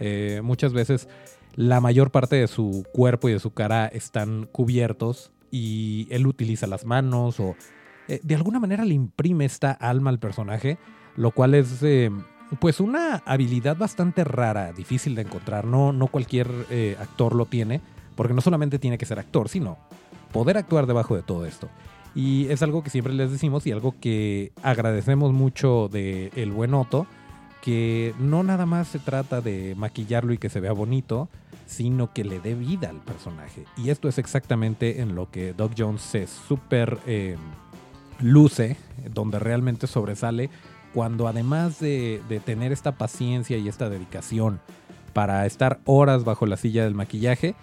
eh, 0.00 0.40
muchas 0.42 0.72
veces 0.72 1.08
la 1.54 1.80
mayor 1.80 2.10
parte 2.10 2.34
de 2.34 2.48
su 2.48 2.84
cuerpo 2.92 3.28
y 3.28 3.32
de 3.32 3.38
su 3.38 3.52
cara 3.52 3.86
están 3.86 4.48
cubiertos 4.50 5.30
y 5.52 6.08
él 6.10 6.26
utiliza 6.26 6.66
las 6.66 6.84
manos 6.84 7.38
o 7.38 7.54
de 8.22 8.34
alguna 8.34 8.58
manera 8.58 8.84
le 8.84 8.94
imprime 8.94 9.44
esta 9.44 9.70
alma 9.70 10.08
al 10.10 10.18
personaje 10.18 10.78
lo 11.18 11.32
cual 11.32 11.54
es 11.54 11.82
eh, 11.82 12.10
pues 12.60 12.78
una 12.78 13.16
habilidad 13.26 13.76
bastante 13.76 14.22
rara, 14.22 14.72
difícil 14.72 15.16
de 15.16 15.22
encontrar. 15.22 15.64
No, 15.64 15.92
no 15.92 16.06
cualquier 16.06 16.48
eh, 16.70 16.96
actor 17.00 17.34
lo 17.34 17.44
tiene, 17.44 17.80
porque 18.14 18.34
no 18.34 18.40
solamente 18.40 18.78
tiene 18.78 18.98
que 18.98 19.04
ser 19.04 19.18
actor, 19.18 19.48
sino 19.48 19.78
poder 20.32 20.56
actuar 20.56 20.86
debajo 20.86 21.16
de 21.16 21.22
todo 21.22 21.44
esto. 21.44 21.68
Y 22.14 22.46
es 22.46 22.62
algo 22.62 22.84
que 22.84 22.90
siempre 22.90 23.12
les 23.14 23.32
decimos 23.32 23.66
y 23.66 23.72
algo 23.72 23.96
que 24.00 24.52
agradecemos 24.62 25.32
mucho 25.32 25.88
de 25.88 26.30
el 26.36 26.52
buen 26.52 26.72
Otto, 26.72 27.06
que 27.62 28.14
no 28.20 28.44
nada 28.44 28.64
más 28.64 28.86
se 28.86 29.00
trata 29.00 29.40
de 29.40 29.74
maquillarlo 29.76 30.32
y 30.32 30.38
que 30.38 30.48
se 30.48 30.60
vea 30.60 30.72
bonito, 30.72 31.28
sino 31.66 32.12
que 32.12 32.22
le 32.22 32.38
dé 32.38 32.54
vida 32.54 32.90
al 32.90 33.00
personaje. 33.00 33.64
Y 33.76 33.90
esto 33.90 34.08
es 34.08 34.18
exactamente 34.18 35.00
en 35.00 35.16
lo 35.16 35.30
que 35.32 35.52
Doc 35.52 35.72
Jones 35.76 36.00
se 36.00 36.28
super 36.28 36.98
eh, 37.06 37.36
luce, 38.20 38.76
donde 39.12 39.40
realmente 39.40 39.88
sobresale 39.88 40.48
cuando 40.94 41.28
además 41.28 41.80
de, 41.80 42.22
tener 42.44 42.72
esta 42.72 42.92
paciencia 42.92 43.56
y 43.58 43.68
esta 43.68 43.88
dedicación 43.88 44.60
para 45.12 45.46
estar 45.46 45.80
horas 45.84 46.24
bajo 46.24 46.46
la 46.46 46.56
silla 46.56 46.84
del 46.84 46.94
maquillaje, 46.94 47.54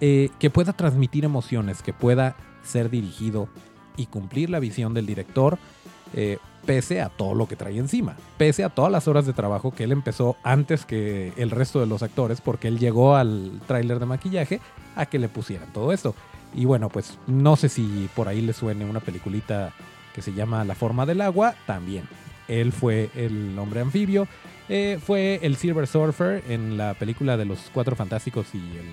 eh, 0.00 0.30
que 0.38 0.50
pueda 0.50 0.72
transmitir 0.72 1.24
emociones, 1.24 1.82
que 1.82 1.92
pueda 1.92 2.36
ser 2.62 2.90
dirigido 2.90 3.48
y 3.96 4.06
cumplir 4.06 4.50
la 4.50 4.60
visión 4.60 4.92
del 4.92 5.06
director, 5.06 5.58
eh, 6.14 6.38
pese 6.66 7.00
a 7.00 7.08
todo 7.08 7.34
lo 7.34 7.46
que 7.46 7.56
trae 7.56 7.78
encima, 7.78 8.16
pese 8.36 8.64
a 8.64 8.68
todas 8.68 8.90
las 8.90 9.08
horas 9.08 9.24
de 9.24 9.32
trabajo 9.32 9.70
que 9.70 9.84
él 9.84 9.92
empezó 9.92 10.36
antes 10.42 10.84
que 10.84 11.32
el 11.36 11.50
resto 11.50 11.80
de 11.80 11.86
los 11.86 12.02
actores, 12.02 12.40
porque 12.40 12.68
él 12.68 12.78
llegó 12.78 13.16
al 13.16 13.60
tráiler 13.66 14.00
de 14.00 14.06
maquillaje 14.06 14.60
a 14.96 15.06
que 15.06 15.18
le 15.18 15.28
pusieran 15.28 15.72
todo 15.72 15.92
esto. 15.92 16.14
Y 16.54 16.64
bueno, 16.64 16.88
pues 16.88 17.18
no 17.26 17.56
sé 17.56 17.68
si 17.68 18.08
por 18.14 18.28
ahí 18.28 18.40
le 18.40 18.52
suene 18.52 18.84
una 18.84 19.00
peliculita 19.00 19.72
que 20.14 20.22
se 20.22 20.32
llama 20.32 20.64
La 20.64 20.74
forma 20.74 21.06
del 21.06 21.20
agua, 21.20 21.54
también 21.66 22.08
él 22.48 22.72
fue 22.72 23.10
el 23.14 23.58
hombre 23.58 23.80
anfibio. 23.80 24.26
Eh, 24.68 24.98
fue 25.00 25.38
el 25.42 25.56
Silver 25.56 25.86
Surfer 25.86 26.42
en 26.48 26.76
la 26.76 26.94
película 26.94 27.36
de 27.36 27.44
los 27.44 27.70
Cuatro 27.72 27.94
Fantásticos 27.94 28.48
y 28.54 28.58
el 28.58 28.86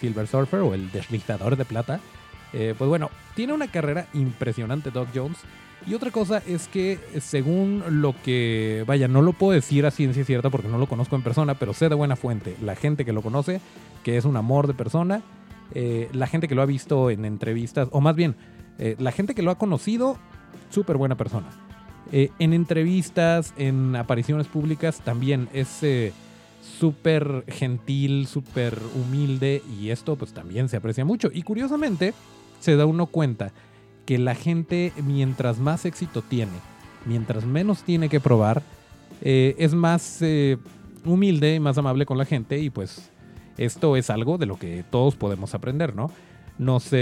Silver 0.00 0.26
Surfer 0.26 0.60
o 0.60 0.74
el 0.74 0.90
Deslizador 0.90 1.56
de 1.56 1.64
Plata. 1.64 2.00
Eh, 2.52 2.74
pues 2.76 2.88
bueno, 2.88 3.10
tiene 3.34 3.52
una 3.52 3.68
carrera 3.68 4.06
impresionante 4.14 4.90
Doc 4.90 5.08
Jones. 5.14 5.38
Y 5.86 5.94
otra 5.94 6.10
cosa 6.10 6.42
es 6.46 6.68
que 6.68 6.98
según 7.20 7.82
lo 7.88 8.14
que, 8.22 8.84
vaya, 8.86 9.08
no 9.08 9.22
lo 9.22 9.32
puedo 9.32 9.52
decir 9.52 9.86
a 9.86 9.90
ciencia 9.90 10.24
cierta 10.24 10.50
porque 10.50 10.68
no 10.68 10.76
lo 10.76 10.86
conozco 10.86 11.16
en 11.16 11.22
persona, 11.22 11.54
pero 11.54 11.72
sé 11.72 11.88
de 11.88 11.94
buena 11.94 12.16
fuente, 12.16 12.54
la 12.60 12.76
gente 12.76 13.06
que 13.06 13.14
lo 13.14 13.22
conoce, 13.22 13.62
que 14.04 14.18
es 14.18 14.26
un 14.26 14.36
amor 14.36 14.66
de 14.66 14.74
persona, 14.74 15.22
eh, 15.74 16.10
la 16.12 16.26
gente 16.26 16.48
que 16.48 16.54
lo 16.54 16.60
ha 16.60 16.66
visto 16.66 17.08
en 17.08 17.24
entrevistas, 17.24 17.88
o 17.92 18.02
más 18.02 18.14
bien, 18.14 18.36
la 18.98 19.12
gente 19.12 19.34
que 19.34 19.42
lo 19.42 19.50
ha 19.50 19.58
conocido, 19.58 20.18
súper 20.70 20.96
buena 20.96 21.14
persona. 21.14 21.48
En 22.12 22.52
entrevistas, 22.52 23.54
en 23.56 23.94
apariciones 23.94 24.46
públicas, 24.46 25.00
también 25.04 25.48
es 25.52 25.82
súper 26.80 27.44
gentil, 27.48 28.26
súper 28.26 28.78
humilde 28.94 29.62
y 29.78 29.90
esto 29.90 30.16
pues 30.16 30.32
también 30.32 30.68
se 30.68 30.76
aprecia 30.76 31.04
mucho. 31.04 31.30
Y 31.32 31.42
curiosamente 31.42 32.14
se 32.60 32.76
da 32.76 32.86
uno 32.86 33.06
cuenta 33.06 33.52
que 34.06 34.18
la 34.18 34.34
gente 34.34 34.92
mientras 35.04 35.58
más 35.58 35.84
éxito 35.84 36.22
tiene, 36.22 36.52
mientras 37.06 37.44
menos 37.44 37.82
tiene 37.82 38.08
que 38.08 38.20
probar, 38.20 38.62
eh, 39.22 39.54
es 39.58 39.74
más 39.74 40.22
eh, 40.22 40.58
humilde 41.04 41.54
y 41.54 41.60
más 41.60 41.78
amable 41.78 42.06
con 42.06 42.18
la 42.18 42.24
gente 42.24 42.58
y 42.58 42.70
pues 42.70 43.10
esto 43.58 43.96
es 43.96 44.10
algo 44.10 44.38
de 44.38 44.46
lo 44.46 44.58
que 44.58 44.84
todos 44.90 45.16
podemos 45.16 45.54
aprender, 45.54 45.94
¿no? 45.94 46.10
Nos, 46.58 46.92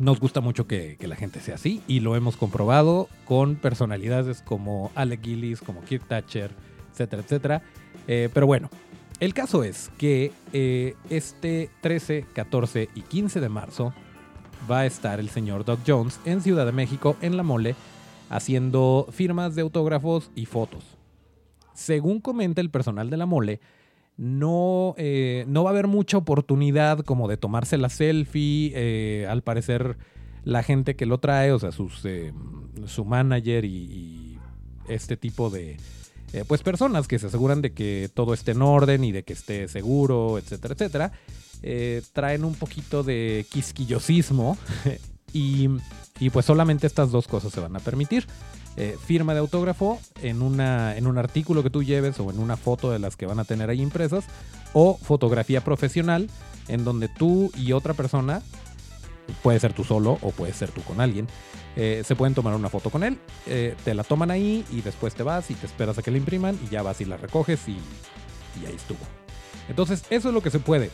nos 0.00 0.18
gusta 0.18 0.40
mucho 0.40 0.66
que, 0.66 0.96
la 1.00 1.16
gente 1.16 1.40
sea 1.40 1.56
así 1.56 1.82
y 1.86 2.00
lo 2.00 2.16
hemos 2.16 2.36
comprobado 2.36 3.08
con 3.24 3.56
personalidades 3.56 4.42
como 4.42 4.90
Alec 4.94 5.22
Gillis, 5.22 5.60
como 5.60 5.82
Kirk 5.82 6.06
Thatcher, 6.06 6.50
etcétera, 6.92 7.22
etcétera. 7.22 7.62
Eh, 8.08 8.28
pero 8.32 8.46
bueno, 8.46 8.70
el 9.20 9.34
caso 9.34 9.62
es 9.64 9.90
que 9.98 10.32
eh, 10.52 10.94
este 11.10 11.70
13, 11.82 12.26
14 12.32 12.88
y 12.94 13.02
15 13.02 13.40
de 13.40 13.48
marzo 13.48 13.92
va 14.70 14.80
a 14.80 14.86
estar 14.86 15.20
el 15.20 15.28
señor 15.28 15.64
Doc 15.64 15.80
Jones 15.86 16.20
en 16.24 16.40
Ciudad 16.40 16.66
de 16.66 16.72
México, 16.72 17.16
en 17.20 17.36
La 17.36 17.42
Mole, 17.42 17.74
haciendo 18.30 19.06
firmas 19.10 19.54
de 19.54 19.62
autógrafos 19.62 20.30
y 20.34 20.46
fotos. 20.46 20.84
Según 21.74 22.20
comenta 22.20 22.60
el 22.60 22.70
personal 22.70 23.10
de 23.10 23.16
La 23.16 23.26
Mole, 23.26 23.60
no, 24.20 24.94
eh, 24.98 25.44
no 25.48 25.64
va 25.64 25.70
a 25.70 25.72
haber 25.72 25.88
mucha 25.88 26.18
oportunidad 26.18 27.00
como 27.00 27.26
de 27.26 27.36
tomarse 27.36 27.78
la 27.78 27.88
selfie. 27.88 29.26
al 29.26 29.42
parecer, 29.42 29.96
la 30.44 30.62
gente 30.62 30.94
que 30.94 31.06
lo 31.06 31.18
trae, 31.18 31.52
o 31.52 31.58
sea, 31.58 31.72
sus, 31.72 32.04
su 32.86 33.04
manager 33.04 33.64
y 33.64 34.38
este 34.88 35.16
tipo 35.16 35.50
de, 35.50 35.76
eh, 36.32 36.44
pues 36.46 36.62
personas 36.62 37.08
que 37.08 37.18
se 37.18 37.26
aseguran 37.26 37.60
de 37.60 37.72
que 37.72 38.08
todo 38.14 38.34
esté 38.34 38.52
en 38.52 38.62
orden 38.62 39.02
y 39.02 39.10
de 39.10 39.24
que 39.24 39.32
esté 39.32 39.66
seguro, 39.66 40.38
etcétera, 40.38 40.74
etcétera, 40.74 41.12
eh, 41.62 42.02
traen 42.12 42.44
un 42.44 42.54
poquito 42.54 43.02
de 43.02 43.46
quisquillosismo 43.50 44.56
y, 45.32 45.68
pues 46.32 46.46
solamente 46.46 46.86
estas 46.86 47.10
dos 47.10 47.26
cosas 47.26 47.52
se 47.52 47.60
van 47.60 47.74
a 47.74 47.80
permitir. 47.80 48.26
Eh, 48.76 48.96
firma 49.04 49.34
de 49.34 49.40
autógrafo 49.40 50.00
en, 50.22 50.42
una, 50.42 50.96
en 50.96 51.06
un 51.06 51.18
artículo 51.18 51.62
que 51.62 51.70
tú 51.70 51.82
lleves 51.82 52.20
o 52.20 52.30
en 52.30 52.38
una 52.38 52.56
foto 52.56 52.90
de 52.92 53.00
las 53.00 53.16
que 53.16 53.26
van 53.26 53.40
a 53.40 53.44
tener 53.44 53.68
ahí 53.68 53.82
impresas 53.82 54.24
o 54.72 54.96
fotografía 54.96 55.62
profesional 55.62 56.30
en 56.68 56.84
donde 56.84 57.08
tú 57.08 57.50
y 57.56 57.72
otra 57.72 57.94
persona, 57.94 58.42
puede 59.42 59.58
ser 59.58 59.72
tú 59.72 59.84
solo 59.84 60.18
o 60.22 60.30
puede 60.30 60.52
ser 60.52 60.70
tú 60.70 60.82
con 60.82 61.00
alguien, 61.00 61.26
eh, 61.76 62.02
se 62.04 62.16
pueden 62.16 62.34
tomar 62.34 62.54
una 62.54 62.68
foto 62.68 62.90
con 62.90 63.04
él, 63.04 63.18
eh, 63.46 63.74
te 63.84 63.94
la 63.94 64.04
toman 64.04 64.30
ahí 64.30 64.64
y 64.70 64.80
después 64.80 65.14
te 65.14 65.22
vas 65.22 65.50
y 65.50 65.54
te 65.54 65.66
esperas 65.66 65.98
a 65.98 66.02
que 66.02 66.10
la 66.10 66.18
impriman 66.18 66.58
y 66.64 66.68
ya 66.68 66.82
vas 66.82 67.00
y 67.00 67.04
la 67.04 67.16
recoges 67.16 67.60
y, 67.68 67.76
ahí 68.66 68.74
estuvo. 68.74 68.98
Entonces, 69.68 70.04
eso 70.10 70.28
es 70.28 70.34
lo 70.34 70.42
que 70.42 70.50
se 70.50 70.58
puede. 70.58 70.90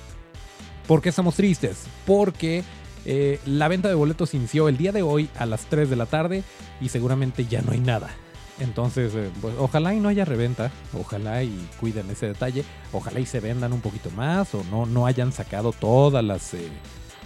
¿Por 0.87 1.03
qué 1.03 1.09
estamos 1.09 1.35
tristes? 1.35 1.85
Porque 2.07 2.63
eh, 3.07 3.41
la 3.47 3.69
venta 3.69 3.89
de 3.89 3.95
boletos 3.95 4.35
inició 4.35 4.69
el 4.69 4.77
día 4.77 4.93
de 4.93 5.03
hoy 5.03 5.31
a 5.39 5.47
las 5.47 5.65
3 5.67 5.89
de 5.89 5.97
la 5.97 6.07
tarde 6.07 6.43
y 6.81 6.91
seguramente 6.91 7.47
ya 7.47 7.63
no 7.63 7.73
hay 7.73 7.81
nada. 7.81 8.11
Entonces, 8.59 9.13
pues, 9.41 9.55
ojalá 9.59 9.95
y 9.95 10.01
no 10.01 10.09
haya 10.09 10.25
reventa, 10.25 10.71
ojalá 10.99 11.43
y 11.43 11.69
cuiden 11.79 12.11
ese 12.11 12.27
detalle, 12.27 12.65
ojalá 12.93 13.21
y 13.21 13.27
se 13.27 13.41
vendan 13.41 13.73
un 13.73 13.81
poquito 13.81 14.11
más 14.11 14.55
o 14.55 14.65
no, 14.71 14.87
no 14.87 15.07
hayan 15.07 15.33
sacado 15.33 15.73
todas 15.73 16.25
las, 16.25 16.53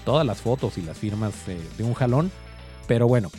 todas 0.04 0.26
las 0.26 0.40
fotos 0.40 0.76
y 0.78 0.82
las 0.82 0.98
firmas 0.98 1.34
de 1.46 1.84
un 1.84 1.94
jalón 1.94 2.30
pero 2.90 3.06
bueno, 3.06 3.30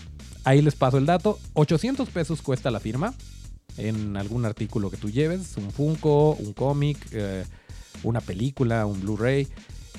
ahí 0.46 0.62
les 0.62 0.76
paso 0.76 0.98
el 0.98 1.06
dato. 1.06 1.38
800 1.56 2.08
pesos 2.08 2.42
cuesta 2.42 2.72
la 2.72 2.80
firma 2.80 3.14
en 3.76 4.16
algún 4.16 4.46
artículo 4.46 4.90
que 4.90 4.96
tú 4.96 5.10
lleves, 5.10 5.58
un 5.58 5.72
Funko, 5.72 6.36
un 6.36 6.54
cómic, 6.54 6.98
eh, 7.12 7.44
una 8.04 8.22
película, 8.22 8.86
un 8.86 9.02
Blu-ray. 9.02 9.50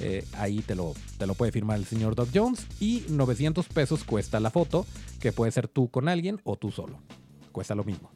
Eh, 0.01 0.25
ahí 0.35 0.61
te 0.61 0.75
lo, 0.75 0.95
te 1.19 1.27
lo 1.27 1.35
puede 1.35 1.53
firmar 1.53 1.79
el 1.79 1.85
señor 1.85 2.15
Doc 2.15 2.29
Jones. 2.35 2.67
Y 2.81 3.05
900 3.09 3.67
pesos 3.69 4.05
cuesta 4.05 4.41
la 4.41 4.51
foto, 4.51 4.87
que 5.21 5.33
puede 5.33 5.53
ser 5.53 5.69
tú 5.69 5.89
con 5.89 6.09
alguien 6.09 6.41
o 6.45 6.57
tú 6.57 6.71
solo. 6.71 6.99
Cuesta 7.53 7.75
lo 7.75 7.85
mismo. 7.85 8.11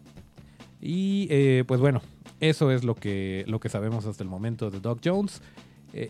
Y 0.80 1.26
eh, 1.30 1.64
pues 1.66 1.80
bueno, 1.80 2.02
eso 2.40 2.70
es 2.70 2.84
lo 2.84 2.94
que, 2.94 3.44
lo 3.46 3.60
que 3.60 3.68
sabemos 3.68 4.06
hasta 4.06 4.22
el 4.22 4.28
momento 4.28 4.70
de 4.70 4.80
Doc 4.80 5.00
Jones. 5.04 5.40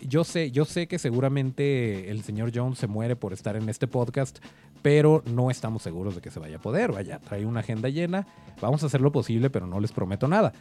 yo, 0.02 0.24
sé, 0.24 0.50
yo 0.50 0.64
sé 0.64 0.88
que 0.88 0.98
seguramente 0.98 2.10
el 2.10 2.22
señor 2.22 2.50
Jones 2.54 2.78
se 2.78 2.88
muere 2.88 3.14
por 3.14 3.32
estar 3.32 3.56
en 3.56 3.68
este 3.68 3.86
podcast, 3.86 4.38
pero 4.82 5.22
no 5.26 5.50
estamos 5.50 5.82
seguros 5.82 6.14
de 6.14 6.20
que 6.20 6.30
se 6.30 6.40
vaya 6.40 6.56
a 6.56 6.60
poder. 6.60 6.92
Vaya, 6.92 7.18
trae 7.20 7.44
una 7.46 7.60
agenda 7.60 7.88
llena, 7.88 8.26
vamos 8.60 8.82
a 8.82 8.86
hacer 8.86 9.00
lo 9.00 9.12
posible, 9.12 9.50
pero 9.50 9.66
no 9.66 9.80
les 9.80 9.92
prometo 9.92 10.28
nada. 10.28 10.52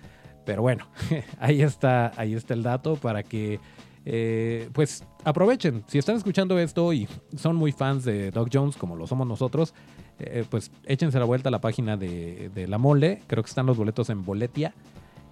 Pero 0.45 0.61
bueno, 0.61 0.87
ahí 1.39 1.61
está, 1.61 2.11
ahí 2.15 2.33
está 2.33 2.53
el 2.53 2.63
dato 2.63 2.95
para 2.95 3.23
que 3.23 3.59
eh, 4.05 4.69
pues 4.71 5.03
aprovechen. 5.23 5.83
Si 5.87 5.97
están 5.97 6.15
escuchando 6.15 6.59
esto 6.59 6.93
y 6.93 7.07
son 7.35 7.55
muy 7.55 7.71
fans 7.71 8.05
de 8.05 8.29
Doc 8.29 8.49
Jones, 8.53 8.77
como 8.77 8.95
lo 8.95 9.07
somos 9.07 9.27
nosotros, 9.27 9.73
eh, 10.19 10.45
pues 10.49 10.71
échense 10.85 11.17
la 11.17 11.25
vuelta 11.25 11.49
a 11.49 11.51
la 11.51 11.59
página 11.59 11.97
de, 11.97 12.67
La 12.69 12.77
Mole. 12.77 13.21
Creo 13.27 13.43
que 13.43 13.49
están 13.49 13.65
los 13.65 13.77
boletos 13.77 14.09
en 14.11 14.23
Boletia. 14.23 14.73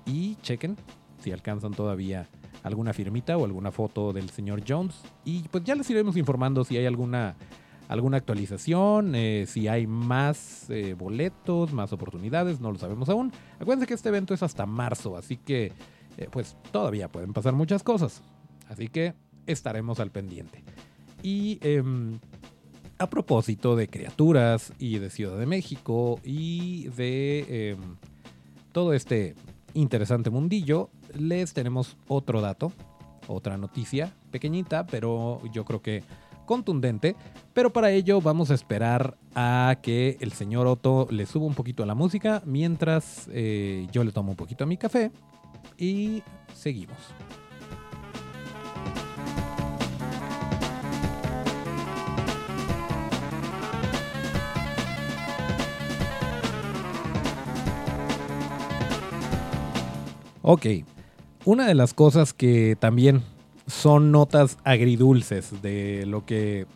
Y 0.05 0.35
chequen 0.41 0.75
si 1.19 1.31
alcanzan 1.31 1.71
todavía 1.71 2.27
alguna 2.63 2.91
firmita 2.93 3.37
o 3.37 3.45
alguna 3.45 3.71
foto 3.71 4.11
del 4.11 4.29
señor 4.31 4.63
Jones. 4.67 4.95
Y 5.23 5.43
pues 5.43 5.63
ya 5.63 5.75
les 5.75 5.89
iremos 5.89 6.17
informando 6.17 6.65
si 6.65 6.75
hay 6.75 6.85
alguna 6.85 7.35
alguna 7.89 8.17
actualización, 8.17 9.13
eh, 9.13 9.45
si 9.45 9.67
hay 9.67 9.85
más 9.85 10.67
boletos, 10.97 11.73
más 11.73 11.93
oportunidades, 11.93 12.59
no 12.59 12.71
lo 12.71 12.79
sabemos 12.79 13.07
aún. 13.09 13.31
Acuérdense 13.59 13.85
que 13.85 13.93
este 13.93 14.09
evento 14.09 14.33
es 14.33 14.41
hasta 14.41 14.65
marzo, 14.65 15.15
así 15.15 15.37
que 15.37 15.73
pues 16.31 16.55
todavía 16.71 17.11
pueden 17.11 17.33
pasar 17.33 17.53
muchas 17.53 17.83
cosas. 17.83 18.23
Así 18.69 18.87
que 18.87 19.13
estaremos 19.45 19.99
al 19.99 20.11
pendiente. 20.11 20.63
Y 21.21 21.59
em, 21.61 22.19
a 22.97 23.09
propósito 23.09 23.75
de 23.75 23.87
criaturas 23.87 24.73
y 24.79 24.99
de 24.99 25.09
Ciudad 25.09 25.37
de 25.37 25.45
México 25.45 26.19
y 26.23 26.87
de 26.89 27.71
em, 27.71 27.79
todo 28.71 28.93
este 28.93 29.35
interesante 29.73 30.29
mundillo, 30.29 30.89
les 31.17 31.53
tenemos 31.53 31.97
otro 32.07 32.41
dato, 32.41 32.71
otra 33.27 33.57
noticia 33.57 34.13
pequeñita, 34.31 34.85
pero 34.85 35.41
yo 35.51 35.65
creo 35.65 35.81
que 35.81 36.03
contundente, 36.45 37.15
pero 37.53 37.71
para 37.71 37.91
ello 37.91 38.21
vamos 38.21 38.51
a 38.51 38.53
esperar 38.53 39.17
a 39.33 39.77
que 39.81 40.17
el 40.19 40.33
señor 40.33 40.67
Otto 40.67 41.07
le 41.09 41.25
suba 41.25 41.45
un 41.45 41.53
poquito 41.53 41.83
a 41.83 41.85
la 41.85 41.95
música 41.95 42.41
mientras 42.45 43.29
eh, 43.31 43.87
yo 43.91 44.03
le 44.03 44.11
tomo 44.11 44.31
un 44.31 44.37
poquito 44.37 44.63
a 44.63 44.67
mi 44.67 44.77
café 44.77 45.11
y 45.77 46.21
seguimos. 46.53 46.97
Ok, 60.45 60.65
una 61.45 61.65
de 61.65 61.73
las 61.73 61.93
cosas 61.93 62.33
que 62.33 62.75
también 62.77 63.23
son 63.65 64.11
notas 64.11 64.57
agridulces 64.65 65.61
de 65.61 66.05
lo 66.05 66.25
que 66.25 66.67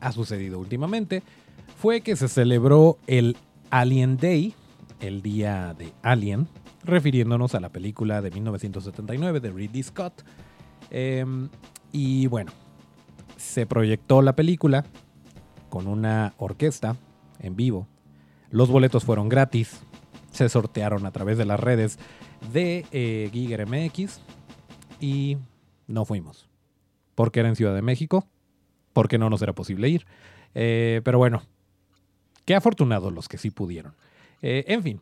ha 0.00 0.12
sucedido 0.12 0.60
últimamente, 0.60 1.24
fue 1.76 2.02
que 2.02 2.14
se 2.14 2.28
celebró 2.28 2.98
el 3.08 3.36
Alien 3.70 4.16
Day, 4.16 4.54
el 5.00 5.22
día 5.22 5.74
de 5.76 5.92
Alien, 6.02 6.46
refiriéndonos 6.84 7.56
a 7.56 7.60
la 7.60 7.70
película 7.70 8.22
de 8.22 8.30
1979 8.30 9.40
de 9.40 9.50
Ridley 9.50 9.82
Scott. 9.82 10.22
Em, 10.92 11.48
y 11.90 12.28
bueno, 12.28 12.52
se 13.36 13.66
proyectó 13.66 14.22
la 14.22 14.36
película 14.36 14.84
con 15.68 15.88
una 15.88 16.34
orquesta 16.38 16.94
en 17.40 17.56
vivo. 17.56 17.88
Los 18.50 18.70
boletos 18.70 19.04
fueron 19.04 19.28
gratis. 19.28 19.80
Se 20.30 20.48
sortearon 20.48 21.06
a 21.06 21.10
través 21.10 21.38
de 21.38 21.44
las 21.44 21.58
redes 21.58 21.98
de 22.52 22.84
eh, 22.92 23.30
Giger 23.32 23.66
MX. 23.66 24.20
Y 25.00 25.38
no 25.86 26.04
fuimos. 26.04 26.48
Porque 27.14 27.40
era 27.40 27.48
en 27.48 27.56
Ciudad 27.56 27.74
de 27.74 27.82
México, 27.82 28.26
porque 28.92 29.18
no 29.18 29.30
nos 29.30 29.42
era 29.42 29.54
posible 29.54 29.88
ir. 29.88 30.06
Eh, 30.54 31.00
pero 31.04 31.18
bueno, 31.18 31.42
qué 32.44 32.54
afortunados 32.54 33.12
los 33.12 33.28
que 33.28 33.38
sí 33.38 33.50
pudieron. 33.50 33.94
Eh, 34.42 34.64
en 34.68 34.82
fin. 34.82 35.00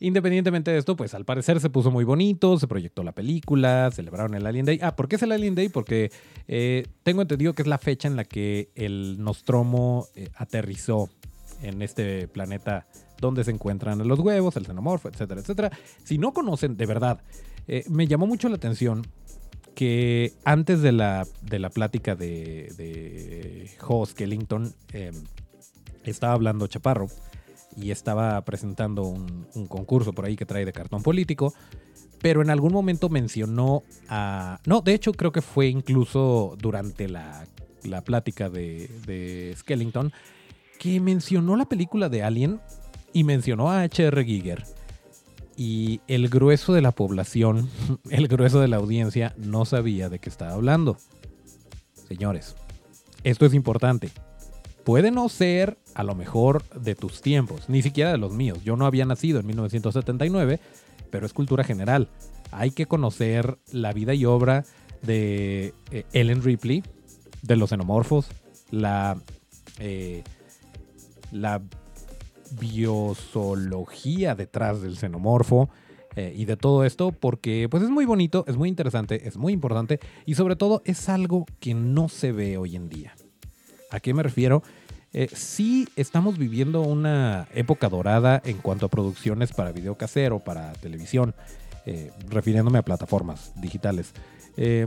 Independientemente 0.00 0.72
de 0.72 0.78
esto, 0.78 0.96
pues 0.96 1.14
al 1.14 1.24
parecer 1.24 1.60
se 1.60 1.70
puso 1.70 1.92
muy 1.92 2.02
bonito, 2.02 2.58
se 2.58 2.66
proyectó 2.66 3.04
la 3.04 3.12
película, 3.12 3.88
celebraron 3.92 4.34
el 4.34 4.44
Alien 4.44 4.66
Day. 4.66 4.80
Ah, 4.82 4.96
¿por 4.96 5.06
qué 5.06 5.14
es 5.14 5.22
el 5.22 5.30
Alien 5.30 5.54
Day? 5.54 5.68
Porque 5.68 6.10
eh, 6.48 6.86
tengo 7.04 7.22
entendido 7.22 7.52
que 7.52 7.62
es 7.62 7.68
la 7.68 7.78
fecha 7.78 8.08
en 8.08 8.16
la 8.16 8.24
que 8.24 8.70
el 8.74 9.22
Nostromo 9.22 10.08
aterrizó 10.34 11.08
en 11.62 11.82
este 11.82 12.26
planeta 12.26 12.88
donde 13.22 13.44
se 13.44 13.50
encuentran 13.52 14.06
los 14.06 14.18
huevos, 14.18 14.56
el 14.56 14.66
xenomorfo, 14.66 15.08
etcétera, 15.08 15.40
etcétera. 15.40 15.70
Si 16.04 16.18
no 16.18 16.34
conocen, 16.34 16.76
de 16.76 16.84
verdad, 16.84 17.22
eh, 17.66 17.84
me 17.88 18.06
llamó 18.06 18.26
mucho 18.26 18.50
la 18.50 18.56
atención 18.56 19.06
que 19.74 20.34
antes 20.44 20.82
de 20.82 20.92
la, 20.92 21.26
de 21.40 21.58
la 21.58 21.70
plática 21.70 22.14
de, 22.14 22.70
de 22.76 23.70
Hoss 23.80 24.12
Kellington 24.12 24.74
estaba 26.04 26.34
hablando 26.34 26.66
Chaparro 26.66 27.08
y 27.76 27.90
estaba 27.90 28.40
presentando 28.42 29.04
un, 29.04 29.46
concurso 29.68 30.12
por 30.12 30.26
ahí 30.26 30.36
que 30.36 30.46
trae 30.46 30.64
de 30.64 30.72
cartón 30.72 31.02
político, 31.02 31.54
pero 32.20 32.42
en 32.42 32.50
algún 32.50 32.72
momento 32.72 33.08
mencionó 33.08 33.82
a... 34.08 34.60
No, 34.66 34.80
de 34.80 34.94
hecho 34.94 35.12
creo 35.12 35.32
que 35.32 35.42
fue 35.42 35.68
incluso 35.68 36.56
durante 36.58 37.08
la, 37.08 37.46
plática 38.04 38.48
de, 38.48 38.88
de 39.06 39.54
Skellington 39.56 40.12
que 40.78 41.00
mencionó 41.00 41.56
la 41.56 41.64
película 41.64 42.08
de 42.08 42.22
Alien 42.22 42.60
y 43.12 43.24
mencionó 43.24 43.70
a 43.70 43.82
H.R. 43.82 44.24
Giger. 44.24 44.64
Y 45.56 46.00
el 46.06 46.28
grueso 46.28 46.72
de 46.72 46.82
la 46.82 46.92
población, 46.92 47.68
el 48.10 48.28
grueso 48.28 48.60
de 48.60 48.68
la 48.68 48.76
audiencia, 48.76 49.34
no 49.36 49.64
sabía 49.64 50.08
de 50.08 50.18
qué 50.18 50.28
estaba 50.28 50.52
hablando. 50.52 50.96
Señores, 52.08 52.56
esto 53.24 53.46
es 53.46 53.54
importante. 53.54 54.10
Puede 54.84 55.10
no 55.10 55.28
ser 55.28 55.78
a 55.94 56.02
lo 56.02 56.14
mejor 56.14 56.64
de 56.70 56.94
tus 56.94 57.20
tiempos, 57.20 57.68
ni 57.68 57.82
siquiera 57.82 58.10
de 58.10 58.18
los 58.18 58.32
míos. 58.32 58.58
Yo 58.64 58.76
no 58.76 58.86
había 58.86 59.04
nacido 59.04 59.38
en 59.38 59.46
1979, 59.46 60.58
pero 61.10 61.26
es 61.26 61.32
cultura 61.32 61.62
general. 61.62 62.08
Hay 62.50 62.72
que 62.72 62.86
conocer 62.86 63.58
la 63.70 63.92
vida 63.92 64.14
y 64.14 64.24
obra 64.24 64.64
de 65.02 65.74
eh, 65.90 66.04
Ellen 66.12 66.42
Ripley, 66.42 66.82
de 67.42 67.56
los 67.56 67.70
xenomorfos, 67.70 68.28
la, 68.70 69.20
eh, 69.78 70.24
la 71.30 71.62
biozoología 72.58 74.34
detrás 74.34 74.82
del 74.82 74.96
xenomorfo 74.96 75.68
eh, 76.16 76.32
y 76.36 76.44
de 76.44 76.56
todo 76.56 76.84
esto, 76.84 77.12
porque 77.12 77.68
pues 77.70 77.82
es 77.82 77.90
muy 77.90 78.04
bonito, 78.04 78.44
es 78.46 78.56
muy 78.56 78.68
interesante, 78.68 79.26
es 79.26 79.36
muy 79.36 79.52
importante 79.52 80.00
y 80.26 80.34
sobre 80.34 80.56
todo 80.56 80.82
es 80.84 81.08
algo 81.08 81.46
que 81.60 81.74
no 81.74 82.08
se 82.08 82.32
ve 82.32 82.56
hoy 82.56 82.76
en 82.76 82.88
día. 82.88 83.14
¿A 83.90 84.00
qué 84.00 84.14
me 84.14 84.22
refiero? 84.22 84.62
Eh, 85.14 85.28
sí 85.34 85.88
estamos 85.96 86.38
viviendo 86.38 86.80
una 86.80 87.46
época 87.54 87.90
dorada 87.90 88.40
en 88.44 88.58
cuanto 88.58 88.86
a 88.86 88.88
producciones 88.88 89.52
para 89.52 89.72
video 89.72 89.96
casero, 89.96 90.38
para 90.38 90.72
televisión, 90.72 91.34
eh, 91.84 92.10
refiriéndome 92.28 92.78
a 92.78 92.82
plataformas 92.82 93.52
digitales. 93.60 94.14
Eh, 94.56 94.86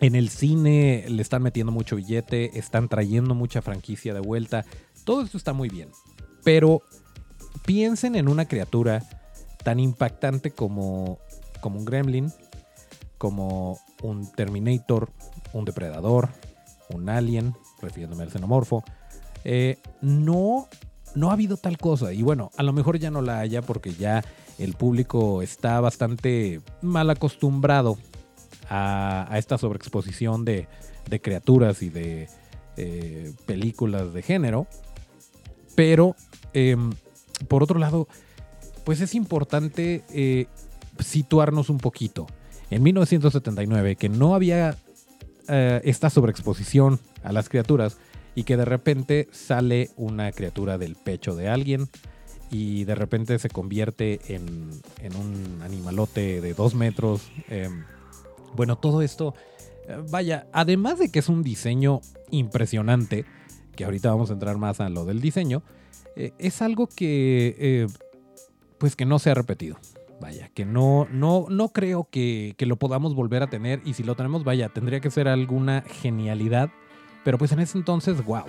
en 0.00 0.14
el 0.14 0.28
cine 0.28 1.04
le 1.08 1.22
están 1.22 1.42
metiendo 1.42 1.72
mucho 1.72 1.96
billete, 1.96 2.56
están 2.58 2.88
trayendo 2.88 3.34
mucha 3.34 3.60
franquicia 3.60 4.14
de 4.14 4.20
vuelta. 4.20 4.64
Todo 5.04 5.22
esto 5.22 5.36
está 5.36 5.52
muy 5.52 5.68
bien. 5.68 5.88
Pero 6.44 6.82
piensen 7.64 8.14
en 8.14 8.28
una 8.28 8.46
criatura 8.46 9.02
tan 9.62 9.80
impactante 9.80 10.50
como, 10.50 11.18
como 11.60 11.78
un 11.78 11.84
gremlin, 11.84 12.32
como 13.18 13.78
un 14.02 14.30
Terminator, 14.30 15.10
un 15.52 15.64
depredador, 15.64 16.28
un 16.90 17.08
alien, 17.08 17.54
refiriéndome 17.80 18.24
al 18.24 18.30
xenomorfo, 18.30 18.84
eh, 19.44 19.78
no, 20.00 20.68
no 21.14 21.30
ha 21.30 21.32
habido 21.32 21.56
tal 21.56 21.78
cosa. 21.78 22.12
Y 22.12 22.22
bueno, 22.22 22.50
a 22.56 22.62
lo 22.62 22.72
mejor 22.72 22.98
ya 22.98 23.10
no 23.10 23.22
la 23.22 23.40
haya 23.40 23.62
porque 23.62 23.94
ya 23.94 24.22
el 24.58 24.74
público 24.74 25.42
está 25.42 25.80
bastante 25.80 26.60
mal 26.82 27.10
acostumbrado 27.10 27.98
a, 28.68 29.28
esta 29.36 29.58
sobreexposición 29.58 30.44
de, 30.44 30.68
criaturas 31.22 31.82
y 31.82 31.90
de 31.90 32.28
eh, 32.76 33.32
películas 33.46 34.12
de 34.12 34.22
género. 34.22 34.66
Pero, 35.74 36.16
em, 36.52 36.92
por 37.48 37.62
otro 37.62 37.78
lado, 37.78 38.08
pues 38.84 39.00
es 39.00 39.14
importante 39.14 40.04
eh, 40.12 40.46
situarnos 40.98 41.70
un 41.70 41.78
poquito. 41.78 42.26
En 42.70 42.82
1979, 42.82 43.96
que 43.96 44.08
no 44.08 44.34
había 44.34 44.76
esta 45.46 46.08
sobreexposición 46.08 47.00
a 47.22 47.30
las 47.30 47.50
criaturas, 47.50 47.98
y 48.34 48.44
que 48.44 48.56
de 48.56 48.64
repente 48.64 49.28
sale 49.32 49.90
una 49.96 50.32
criatura 50.32 50.78
del 50.78 50.96
pecho 50.96 51.36
de 51.36 51.48
alguien 51.48 51.88
y 52.50 52.84
de 52.84 52.94
repente 52.94 53.38
se 53.38 53.48
convierte 53.48 54.20
en, 54.28 54.70
un 55.16 55.60
animalote 55.62 56.40
de 56.40 56.54
dos 56.54 56.74
metros. 56.74 57.30
Em, 57.48 57.84
bueno, 58.54 58.76
todo 58.76 59.02
esto, 59.02 59.34
eh, 59.88 60.00
vaya, 60.10 60.46
además 60.52 60.98
de 60.98 61.10
que 61.10 61.20
es 61.20 61.28
un 61.28 61.42
diseño 61.42 62.00
impresionante, 62.30 63.24
que 63.74 63.84
ahorita 63.84 64.10
vamos 64.10 64.30
a 64.30 64.34
entrar 64.34 64.56
más 64.56 64.80
a 64.80 64.88
lo 64.88 65.04
del 65.04 65.20
diseño, 65.20 65.62
eh, 66.16 66.32
es 66.38 66.62
algo 66.62 66.86
que, 66.86 67.56
eh, 67.58 67.86
pues 68.78 68.96
que 68.96 69.04
no 69.04 69.18
se 69.18 69.30
ha 69.30 69.34
repetido. 69.34 69.76
Vaya, 70.20 70.48
que 70.54 70.64
no, 70.64 71.06
no, 71.10 71.46
no 71.50 71.68
creo 71.70 72.08
que, 72.10 72.54
que 72.56 72.66
lo 72.66 72.76
podamos 72.76 73.14
volver 73.14 73.42
a 73.42 73.48
tener 73.48 73.82
y 73.84 73.94
si 73.94 74.04
lo 74.04 74.14
tenemos, 74.14 74.44
vaya, 74.44 74.68
tendría 74.68 75.00
que 75.00 75.10
ser 75.10 75.28
alguna 75.28 75.82
genialidad 75.82 76.70
pero 77.24 77.38
pues 77.38 77.50
en 77.52 77.58
ese 77.58 77.78
entonces, 77.78 78.24
wow, 78.24 78.44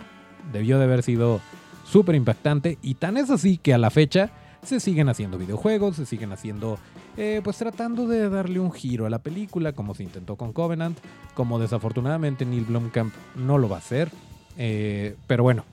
debió 0.52 0.78
de 0.78 0.84
haber 0.84 1.02
sido 1.02 1.40
súper 1.86 2.16
impactante 2.16 2.78
y 2.82 2.96
tan 2.96 3.18
es 3.18 3.30
así 3.30 3.58
que 3.58 3.74
a 3.74 3.78
la 3.78 3.90
fecha 3.90 4.32
se 4.62 4.80
siguen 4.80 5.10
haciendo 5.10 5.38
videojuegos, 5.38 5.96
se 5.96 6.06
siguen 6.06 6.34
haciendo, 6.34 6.78
eh, 7.18 7.42
pues 7.44 7.58
tratando 7.58 8.08
de 8.08 8.30
darle 8.30 8.60
un 8.60 8.72
giro 8.72 9.06
a 9.06 9.10
la 9.10 9.20
película, 9.20 9.72
como 9.72 9.96
se 9.96 10.04
intentó 10.04 10.36
con 10.36 10.54
Covenant, 10.54 10.98
como 11.34 11.58
desafortunadamente 11.58 12.46
Neil 12.46 12.66
Blomkamp 12.66 13.14
no 13.36 13.58
lo 13.58 13.70
va 13.70 13.78
a 13.78 13.80
hacer. 13.80 14.12
Eh, 14.58 15.16
pero 15.28 15.44
bueno, 15.44 15.66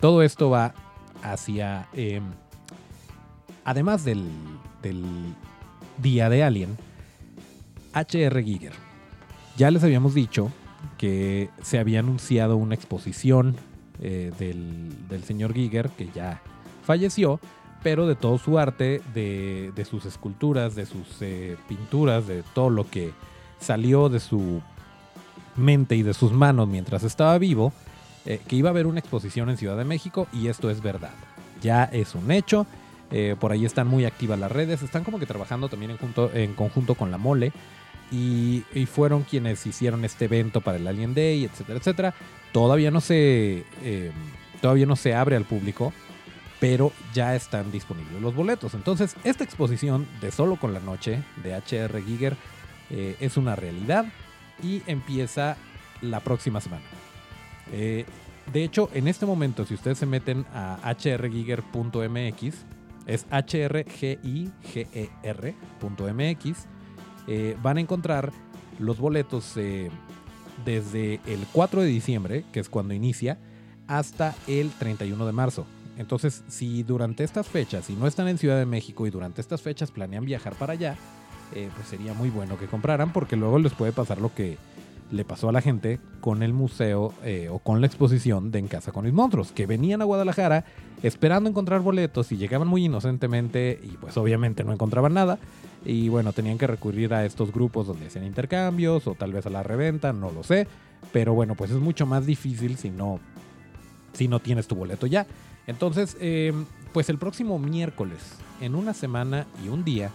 todo 0.00 0.22
esto 0.22 0.50
va 0.50 0.74
hacia, 1.22 1.88
em, 1.92 2.24
además 3.64 4.04
del, 4.04 4.28
del 4.82 5.04
día 5.98 6.28
de 6.28 6.42
Alien, 6.42 6.76
HR 7.94 8.42
Giger. 8.42 8.72
Ya 9.56 9.70
les 9.70 9.84
habíamos 9.84 10.14
dicho 10.14 10.50
que 10.98 11.50
se 11.62 11.78
había 11.78 12.00
anunciado 12.00 12.56
una 12.56 12.74
exposición 12.74 13.56
eh, 14.00 14.32
del, 14.38 15.24
señor 15.24 15.54
Giger, 15.54 15.90
que 15.90 16.08
ya 16.14 16.42
falleció, 16.84 17.38
pero 17.82 18.06
de 18.06 18.16
todo 18.16 18.38
su 18.38 18.58
arte, 18.58 19.00
de, 19.14 19.86
sus 19.88 20.06
esculturas, 20.06 20.74
de 20.74 20.86
sus 20.86 21.20
eh, 21.20 21.56
pinturas, 21.68 22.26
de 22.26 22.42
todo 22.54 22.70
lo 22.70 22.88
que 22.88 23.12
salió 23.60 24.08
de 24.08 24.18
su 24.18 24.60
mente 25.56 25.96
y 25.96 26.02
de 26.02 26.14
sus 26.14 26.32
manos 26.32 26.68
mientras 26.68 27.02
estaba 27.02 27.36
vivo, 27.38 27.72
eh, 28.26 28.40
que 28.46 28.56
iba 28.56 28.68
a 28.68 28.72
haber 28.72 28.86
una 28.86 29.00
exposición 29.00 29.50
en 29.50 29.56
Ciudad 29.56 29.76
de 29.76 29.84
México 29.84 30.26
y 30.32 30.48
esto 30.48 30.70
es 30.70 30.82
verdad. 30.82 31.14
Ya 31.60 31.84
es 31.84 32.14
un 32.14 32.30
hecho. 32.30 32.66
por 33.38 33.52
ahí 33.52 33.66
están 33.66 33.88
muy 33.88 34.06
activas 34.06 34.38
las 34.38 34.50
redes, 34.50 34.82
están 34.82 35.04
como 35.04 35.18
que 35.18 35.26
trabajando 35.26 35.68
también 35.68 35.90
en, 35.90 35.98
en 36.32 36.54
conjunto 36.54 36.94
con 36.94 37.10
la 37.10 37.18
mole 37.18 37.52
y, 38.12 38.86
fueron 38.86 39.22
quienes 39.22 39.66
hicieron 39.66 40.04
este 40.04 40.26
evento 40.26 40.60
para 40.60 40.76
el 40.76 40.86
Alien 40.86 41.14
Day, 41.14 41.44
etcétera, 41.44 41.78
etcétera. 41.78 42.14
Todavía 42.52 42.90
no 42.90 43.00
se, 43.00 43.64
em, 43.82 44.12
todavía 44.60 44.86
no 44.86 44.96
se 44.96 45.14
abre 45.14 45.36
al 45.36 45.44
público, 45.44 45.92
pero 46.60 46.92
ya 47.14 47.34
están 47.34 47.72
disponibles 47.72 48.20
los 48.20 48.34
boletos. 48.34 48.74
Entonces, 48.74 49.16
esta 49.24 49.44
exposición 49.44 50.06
de 50.20 50.30
Solo 50.30 50.56
con 50.56 50.74
la 50.74 50.80
Noche 50.80 51.22
de 51.42 51.54
HR 51.54 52.02
Giger 52.02 52.36
eh, 52.90 53.16
es 53.20 53.36
una 53.36 53.56
realidad 53.56 54.04
y 54.62 54.82
empieza 54.86 55.56
la 56.00 56.20
próxima 56.20 56.60
semana. 56.60 56.84
Eh, 57.72 58.04
de 58.52 58.64
hecho, 58.64 58.90
en 58.92 59.08
este 59.08 59.26
momento, 59.26 59.64
si 59.64 59.74
ustedes 59.74 59.98
se 59.98 60.06
meten 60.06 60.44
a 60.52 60.78
hrgiger.mx, 60.94 62.54
es 63.06 63.26
hrgiger.mx, 63.30 64.56
eh, 67.28 67.56
van 67.62 67.76
a 67.76 67.80
encontrar 67.80 68.32
los 68.78 68.98
boletos 68.98 69.56
eh, 69.56 69.90
desde 70.64 71.20
el 71.26 71.46
4 71.52 71.82
de 71.82 71.86
diciembre, 71.86 72.44
que 72.52 72.60
es 72.60 72.68
cuando 72.68 72.94
inicia, 72.94 73.38
hasta 73.86 74.34
el 74.46 74.70
31 74.70 75.26
de 75.26 75.32
marzo. 75.32 75.66
Entonces, 75.98 76.42
si 76.48 76.82
durante 76.82 77.22
estas 77.22 77.48
fechas, 77.48 77.84
si 77.86 77.94
no 77.94 78.06
están 78.06 78.28
en 78.28 78.38
Ciudad 78.38 78.58
de 78.58 78.66
México 78.66 79.06
y 79.06 79.10
durante 79.10 79.40
estas 79.40 79.62
fechas 79.62 79.90
planean 79.90 80.24
viajar 80.24 80.54
para 80.54 80.72
allá, 80.72 80.96
eh, 81.54 81.70
pues 81.74 81.88
sería 81.88 82.14
muy 82.14 82.30
bueno 82.30 82.58
que 82.58 82.66
compraran 82.66 83.12
porque 83.12 83.36
luego 83.36 83.58
les 83.58 83.72
puede 83.72 83.92
pasar 83.92 84.20
lo 84.20 84.34
que 84.34 84.58
le 85.10 85.24
pasó 85.24 85.50
a 85.50 85.52
la 85.52 85.60
gente 85.60 86.00
con 86.20 86.42
el 86.42 86.54
museo 86.54 87.12
o 87.50 87.58
con 87.58 87.82
la 87.82 87.86
exposición 87.86 88.50
de 88.50 88.60
En 88.60 88.68
Casa 88.68 88.92
con 88.92 89.04
mis 89.04 89.12
monstruos, 89.12 89.52
que 89.52 89.66
venían 89.66 90.00
a 90.00 90.06
Guadalajara 90.06 90.64
esperando 91.02 91.50
encontrar 91.50 91.82
boletos 91.82 92.32
y 92.32 92.38
llegaban 92.38 92.66
muy 92.66 92.86
inocentemente 92.86 93.78
y 93.82 93.98
pues 93.98 94.16
obviamente 94.16 94.64
no 94.64 94.72
encontraban 94.72 95.12
nada 95.12 95.38
y 95.84 96.08
bueno, 96.08 96.32
tenían 96.32 96.58
que 96.58 96.66
recurrir 96.66 97.12
a 97.14 97.24
estos 97.24 97.52
grupos 97.52 97.86
donde 97.86 98.06
hacían 98.06 98.24
intercambios 98.24 99.06
o 99.06 99.14
tal 99.14 99.32
vez 99.32 99.46
a 99.46 99.50
la 99.50 99.62
reventa, 99.62 100.12
no 100.12 100.30
lo 100.30 100.42
sé. 100.42 100.66
Pero 101.12 101.34
bueno, 101.34 101.54
pues 101.56 101.70
es 101.70 101.78
mucho 101.78 102.06
más 102.06 102.26
difícil 102.26 102.76
si 102.76 102.90
no, 102.90 103.18
si 104.12 104.28
no 104.28 104.38
tienes 104.38 104.68
tu 104.68 104.76
boleto 104.76 105.06
ya. 105.06 105.26
Entonces, 105.66 106.16
em, 106.20 106.64
pues 106.92 107.08
el 107.08 107.18
próximo 107.18 107.58
miércoles, 107.58 108.18
en 108.60 108.74
una 108.74 108.94
semana 108.94 109.46
y 109.64 109.68
un 109.68 109.84
día, 109.84 110.10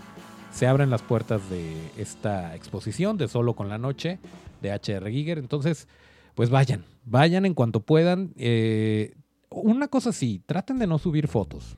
se 0.52 0.68
abren 0.68 0.90
las 0.90 1.02
puertas 1.02 1.50
de 1.50 1.76
esta 1.98 2.56
exposición 2.56 3.18
de 3.18 3.28
Solo 3.28 3.56
con 3.56 3.70
la 3.70 3.78
Noche 3.78 4.20
de 4.62 4.72
HR 4.72 5.10
Giger. 5.10 5.38
Entonces, 5.38 5.88
pues 6.36 6.50
vayan, 6.50 6.84
vayan 7.06 7.46
en 7.46 7.54
cuanto 7.54 7.82
puedan. 7.82 8.34
Eh, 8.38 9.16
una 9.50 9.88
cosa 9.88 10.12
sí, 10.12 10.42
traten 10.46 10.80
de 10.80 10.88
no 10.88 10.98
subir 10.98 11.28
fotos. 11.28 11.78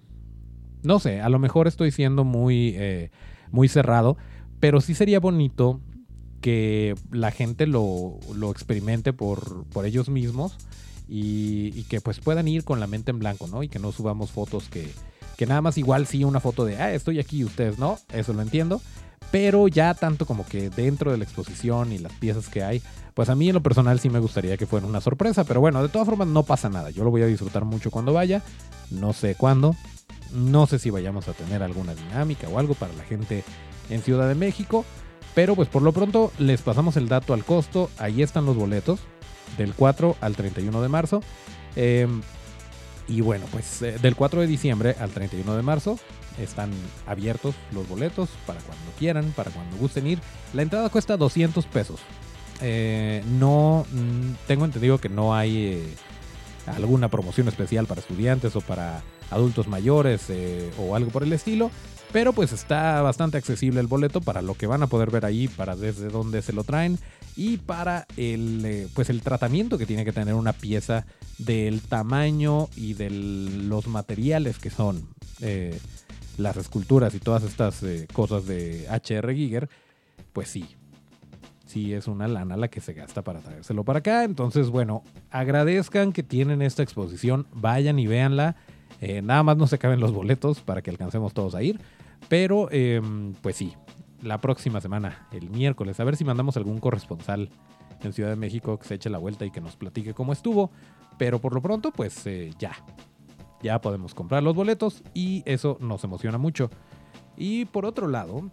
No 0.81 0.99
sé, 0.99 1.21
a 1.21 1.29
lo 1.29 1.39
mejor 1.39 1.67
estoy 1.67 1.91
siendo 1.91 2.23
muy, 2.23 2.73
eh, 2.77 3.11
muy 3.51 3.67
cerrado, 3.67 4.17
pero 4.59 4.81
sí 4.81 4.93
sería 4.93 5.19
bonito 5.19 5.81
que 6.41 6.95
la 7.11 7.31
gente 7.31 7.67
lo, 7.67 8.19
lo 8.33 8.51
experimente 8.51 9.11
por, 9.11 9.65
por 9.65 9.85
ellos 9.85 10.09
mismos 10.09 10.57
y, 11.09 11.83
que 11.83 12.01
pues 12.01 12.19
puedan 12.19 12.47
ir 12.47 12.63
con 12.63 12.79
la 12.79 12.87
mente 12.87 13.11
en 13.11 13.19
blanco, 13.19 13.47
¿no? 13.47 13.63
Y 13.63 13.67
que 13.67 13.79
no 13.79 13.91
subamos 13.91 14.31
fotos 14.31 14.69
que, 14.69 14.91
que 15.39 15.45
nada 15.45 15.61
más 15.61 15.77
igual 15.77 16.05
sí 16.05 16.25
una 16.25 16.41
foto 16.41 16.65
de, 16.65 16.75
ah, 16.75 16.91
estoy 16.91 17.17
aquí 17.17 17.37
y 17.37 17.43
ustedes 17.45 17.79
no, 17.79 17.97
eso 18.11 18.33
lo 18.33 18.41
entiendo. 18.41 18.81
Pero 19.31 19.69
ya 19.69 19.93
tanto 19.93 20.25
como 20.25 20.45
que 20.45 20.69
dentro 20.69 21.13
de 21.13 21.17
la 21.17 21.23
exposición 21.23 21.93
y 21.93 21.97
las 21.97 22.11
piezas 22.11 22.49
que 22.49 22.61
hay, 22.61 22.81
pues 23.13 23.29
a 23.29 23.35
mí 23.35 23.47
en 23.47 23.53
lo 23.53 23.63
personal 23.63 24.01
sí 24.01 24.09
me 24.09 24.19
gustaría 24.19 24.57
que 24.57 24.65
fuera 24.65 24.85
una 24.85 24.99
sorpresa. 24.99 25.45
Pero 25.45 25.61
bueno, 25.61 25.81
de 25.81 25.87
todas 25.87 26.09
formas 26.09 26.27
no 26.27 26.43
pasa 26.43 26.67
nada. 26.67 26.89
Yo 26.89 27.05
lo 27.05 27.11
voy 27.11 27.21
a 27.21 27.25
disfrutar 27.25 27.63
mucho 27.63 27.89
cuando 27.89 28.11
vaya. 28.11 28.41
No 28.91 29.13
sé 29.13 29.35
cuándo. 29.35 29.77
No 30.33 30.67
sé 30.67 30.77
si 30.77 30.89
vayamos 30.89 31.29
a 31.29 31.33
tener 31.33 31.63
alguna 31.63 31.95
dinámica 31.95 32.49
o 32.49 32.59
algo 32.59 32.73
para 32.73 32.91
la 32.91 33.05
gente 33.05 33.45
en 33.89 34.01
Ciudad 34.01 34.27
de 34.27 34.35
México. 34.35 34.83
Pero 35.35 35.55
pues 35.55 35.69
por 35.69 35.83
lo 35.83 35.93
pronto 35.93 36.33
les 36.37 36.61
pasamos 36.63 36.97
el 36.97 37.07
dato 37.07 37.33
al 37.33 37.45
costo. 37.45 37.89
Ahí 37.97 38.23
están 38.23 38.45
los 38.45 38.57
boletos 38.57 38.99
del 39.57 39.73
4 39.73 40.17
al 40.19 40.35
31 40.35 40.81
de 40.81 40.89
marzo. 40.89 41.23
Em, 41.77 42.23
y 43.09 43.21
bueno, 43.21 43.45
pues 43.51 43.81
eh, 43.81 43.97
del 44.01 44.15
4 44.15 44.41
de 44.41 44.47
diciembre 44.47 44.95
al 44.99 45.09
31 45.09 45.55
de 45.55 45.63
marzo 45.63 45.99
están 46.37 46.71
abiertos 47.07 47.55
los 47.73 47.89
boletos 47.89 48.29
para 48.45 48.59
cuando 48.61 48.91
quieran, 48.97 49.33
para 49.35 49.49
cuando 49.51 49.75
gusten 49.77 50.07
ir. 50.07 50.19
La 50.53 50.61
entrada 50.61 50.89
cuesta 50.89 51.17
200 51.17 51.65
pesos. 51.65 51.99
Eh, 52.61 53.23
no, 53.27 53.85
mm, 53.91 54.45
tengo 54.47 54.63
entendido 54.63 54.99
que 54.99 55.09
no 55.09 55.35
hay 55.35 55.57
eh, 55.57 55.95
alguna 56.67 57.09
promoción 57.09 57.47
especial 57.47 57.87
para 57.87 57.99
estudiantes 57.99 58.55
o 58.55 58.61
para 58.61 59.01
adultos 59.31 59.67
mayores 59.67 60.27
o 60.77 60.95
algo 60.95 61.09
por 61.09 61.23
el 61.23 61.33
estilo. 61.33 61.71
Pero 62.11 62.33
pues 62.33 62.51
está 62.51 63.01
bastante 63.01 63.37
accesible 63.37 63.79
el 63.79 63.87
boleto 63.87 64.19
para 64.19 64.41
lo 64.41 64.55
que 64.55 64.65
van 64.65 64.81
a 64.81 64.87
poder 64.87 65.11
ver 65.11 65.25
ahí, 65.25 65.47
para 65.47 65.75
desde 65.75 66.09
dónde 66.09 66.41
se 66.41 66.53
lo 66.53 66.63
traen 66.63 66.97
y 67.35 67.57
para 67.57 68.05
el, 68.17 68.65
eh, 68.65 68.87
pues 68.93 69.09
el 69.09 69.21
tratamiento 69.21 69.77
que 69.77 69.85
tiene 69.85 70.03
que 70.03 70.11
tener 70.11 70.33
una 70.33 70.53
pieza 70.53 71.05
del 71.37 71.81
tamaño 71.81 72.67
y 72.75 72.95
de 72.95 73.09
los 73.09 73.87
materiales 73.87 74.57
que 74.57 74.69
son 74.69 75.07
eh, 75.39 75.79
las 76.37 76.57
esculturas 76.57 77.13
y 77.13 77.19
todas 77.19 77.43
estas 77.43 77.83
eh, 77.83 78.07
cosas 78.11 78.45
de 78.45 78.87
HR 78.89 79.33
Giger, 79.33 79.69
pues 80.33 80.49
sí, 80.49 80.65
sí 81.65 81.93
es 81.93 82.07
una 82.07 82.27
lana 82.27 82.57
la 82.57 82.67
que 82.69 82.81
se 82.81 82.93
gasta 82.93 83.21
para 83.21 83.39
traérselo 83.39 83.83
para 83.83 83.99
acá. 83.99 84.23
Entonces, 84.23 84.69
bueno, 84.69 85.03
agradezcan 85.29 86.11
que 86.11 86.23
tienen 86.23 86.61
esta 86.61 86.81
exposición, 86.81 87.45
vayan 87.53 87.99
y 87.99 88.07
véanla. 88.07 88.55
nada 89.23 89.43
más 89.43 89.55
no 89.57 89.67
se 89.67 89.77
caben 89.77 89.99
los 89.99 90.11
boletos 90.11 90.59
para 90.59 90.81
que 90.81 90.89
alcancemos 90.89 91.33
todos 91.33 91.53
a 91.55 91.61
ir. 91.61 91.79
Pero, 92.27 92.69
em, 92.71 93.33
pues 93.41 93.55
sí, 93.55 93.73
la 94.21 94.39
próxima 94.39 94.81
semana, 94.81 95.27
el 95.31 95.49
miércoles, 95.49 95.99
a 95.99 96.03
ver 96.03 96.15
si 96.15 96.25
mandamos 96.25 96.57
algún 96.57 96.79
corresponsal 96.79 97.49
en 98.01 98.13
Ciudad 98.13 98.29
de 98.29 98.35
México 98.35 98.77
que 98.77 98.87
se 98.87 98.95
eche 98.95 99.09
la 99.09 99.17
vuelta 99.17 99.45
y 99.45 99.51
que 99.51 99.61
nos 99.61 99.75
platique 99.75 100.13
cómo 100.13 100.33
estuvo. 100.33 100.71
Pero 101.17 101.39
por 101.39 101.53
lo 101.53 101.61
pronto, 101.61 101.91
pues 101.91 102.25
eh, 102.27 102.51
ya. 102.57 102.71
Ya 103.61 103.81
podemos 103.81 104.13
comprar 104.13 104.41
los 104.41 104.55
boletos 104.55 105.03
y 105.13 105.43
eso 105.45 105.77
nos 105.81 106.03
emociona 106.03 106.37
mucho. 106.37 106.69
Y 107.37 107.65
por 107.65 107.85
otro 107.85 108.07
lado, 108.07 108.49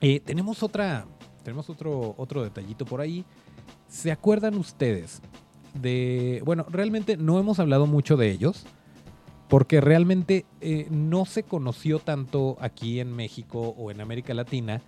eh, 0.00 0.20
tenemos 0.20 0.62
otra. 0.62 1.06
Tenemos 1.44 1.70
otro, 1.70 2.14
otro 2.16 2.42
detallito 2.42 2.84
por 2.84 3.00
ahí. 3.00 3.24
¿Se 3.88 4.10
acuerdan 4.10 4.56
ustedes 4.56 5.22
de. 5.74 6.42
Bueno, 6.44 6.66
realmente 6.68 7.16
no 7.16 7.38
hemos 7.38 7.60
hablado 7.60 7.86
mucho 7.86 8.16
de 8.16 8.30
ellos 8.30 8.66
porque 9.54 9.80
realmente 9.80 10.46
eh, 10.60 10.88
no 10.90 11.26
se 11.26 11.44
conoció 11.44 12.00
tanto 12.00 12.56
aquí 12.58 12.98
en 12.98 13.14
México 13.14 13.72
o 13.78 13.92
en 13.92 14.00
América 14.00 14.34
Latina 14.34 14.82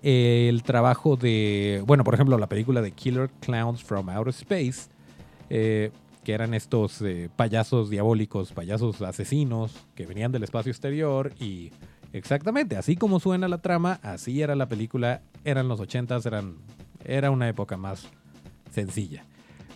eh, 0.00 0.46
el 0.48 0.62
trabajo 0.62 1.16
de, 1.16 1.82
bueno, 1.84 2.04
por 2.04 2.14
ejemplo, 2.14 2.38
la 2.38 2.46
película 2.46 2.82
de 2.82 2.92
Killer 2.92 3.30
Clowns 3.40 3.82
from 3.82 4.08
Outer 4.08 4.32
Space, 4.32 4.90
eh, 5.50 5.90
que 6.22 6.32
eran 6.34 6.54
estos 6.54 7.02
payasos 7.34 7.90
diabólicos, 7.90 8.52
payasos 8.52 9.02
asesinos 9.02 9.74
que 9.96 10.06
venían 10.06 10.30
del 10.30 10.44
espacio 10.44 10.70
exterior 10.70 11.32
y 11.40 11.72
exactamente, 12.12 12.76
así 12.76 12.94
como 12.94 13.18
suena 13.18 13.48
la 13.48 13.58
trama, 13.58 13.98
así 14.04 14.40
era 14.40 14.54
la 14.54 14.68
película, 14.68 15.20
eran 15.42 15.66
los 15.66 15.80
80 15.80 16.16
eran, 16.24 16.54
era 17.04 17.32
una 17.32 17.48
época 17.48 17.76
más 17.76 18.06
sencilla. 18.70 19.24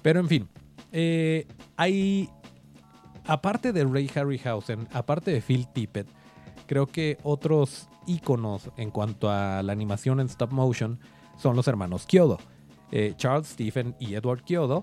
Pero 0.02 0.20
en 0.20 0.28
fin, 0.28 0.48
hay 1.76 2.30
aparte 3.30 3.72
de 3.72 3.84
Ray 3.84 4.10
Harryhausen, 4.12 4.88
aparte 4.92 5.30
de 5.30 5.40
Phil 5.40 5.68
Tippett, 5.68 6.08
creo 6.66 6.86
que 6.86 7.16
otros 7.22 7.88
íconos 8.04 8.70
en 8.76 8.90
cuanto 8.90 9.30
a 9.30 9.62
la 9.62 9.72
animación 9.72 10.18
en 10.18 10.26
stop 10.26 10.50
motion 10.50 10.98
son 11.38 11.54
los 11.54 11.68
hermanos 11.68 12.06
Kyodo. 12.06 12.38
Eh, 12.90 13.14
Charles 13.16 13.46
Stephen 13.46 13.94
y 14.00 14.14
Edward 14.14 14.42
Kyodo, 14.42 14.82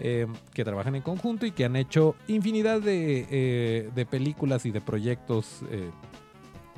eh, 0.00 0.26
que 0.52 0.64
trabajan 0.64 0.96
en 0.96 1.02
conjunto 1.02 1.46
y 1.46 1.52
que 1.52 1.66
han 1.66 1.76
hecho 1.76 2.16
infinidad 2.26 2.80
de, 2.80 3.28
eh, 3.30 4.06
películas 4.10 4.66
y 4.66 4.72
de 4.72 4.80
proyectos 4.80 5.60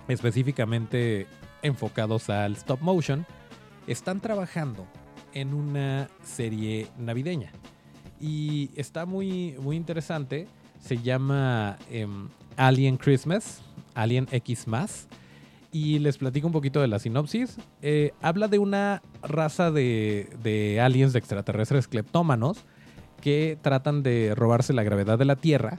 específicamente 0.08 1.26
enfocados 1.62 2.28
al 2.28 2.56
stop 2.56 2.82
motion, 2.82 3.24
están 3.86 4.20
trabajando 4.20 4.86
en 5.32 5.54
una 5.54 6.10
serie 6.22 6.88
navideña. 6.98 7.52
Y 8.20 8.68
está 8.76 9.06
muy, 9.06 9.56
muy 9.62 9.76
interesante 9.76 10.46
se 10.86 10.98
llama 10.98 11.78
em, 11.90 12.28
Alien 12.56 12.96
Christmas, 12.96 13.60
Alien 13.94 14.28
X 14.30 14.68
más. 14.68 15.08
Y 15.72 15.98
les 15.98 16.16
platico 16.16 16.46
un 16.46 16.52
poquito 16.52 16.80
de 16.80 16.88
la 16.88 16.98
sinopsis. 16.98 17.58
Eh, 17.82 18.12
habla 18.22 18.48
de 18.48 18.58
una 18.58 19.02
raza 19.22 19.70
de, 19.70 20.80
aliens 20.82 21.12
de 21.12 21.18
extraterrestres 21.18 21.88
cleptómanos 21.88 22.64
que 23.20 23.58
tratan 23.60 24.02
de 24.02 24.34
robarse 24.34 24.72
la 24.72 24.84
gravedad 24.84 25.18
de 25.18 25.24
la 25.24 25.36
Tierra 25.36 25.78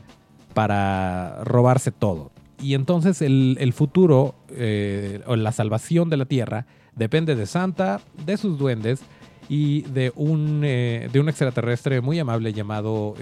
para 0.54 1.44
robarse 1.44 1.92
todo. 1.92 2.32
Y 2.62 2.74
entonces 2.74 3.22
el, 3.22 3.74
futuro 3.74 4.36
eh, 4.50 5.22
o 5.26 5.36
la 5.36 5.52
salvación 5.52 6.10
de 6.10 6.18
la 6.18 6.26
Tierra 6.26 6.66
depende 6.96 7.36
de 7.36 7.46
Santa, 7.46 8.02
de 8.26 8.38
sus 8.38 8.60
duendes 8.60 9.02
y 9.50 9.82
de 9.84 10.12
un, 10.16 10.62
eh, 10.64 11.10
de 11.12 11.20
un 11.20 11.30
extraterrestre 11.30 12.02
muy 12.02 12.20
amable 12.20 12.54
llamado 12.54 13.16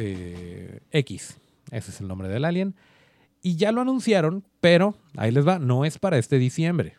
X. 0.92 1.38
Ese 1.72 1.92
es 1.92 2.02
el 2.02 2.08
nombre 2.08 2.28
del 2.28 2.46
alien. 2.46 2.76
Y 3.42 3.58
ya 3.58 3.72
lo 3.72 3.82
anunciaron, 3.82 4.44
pero 4.60 4.96
ahí 5.18 5.32
les 5.32 5.48
va, 5.48 5.60
no 5.60 5.86
es 5.86 6.00
para 6.00 6.18
este 6.18 6.40
diciembre, 6.40 6.96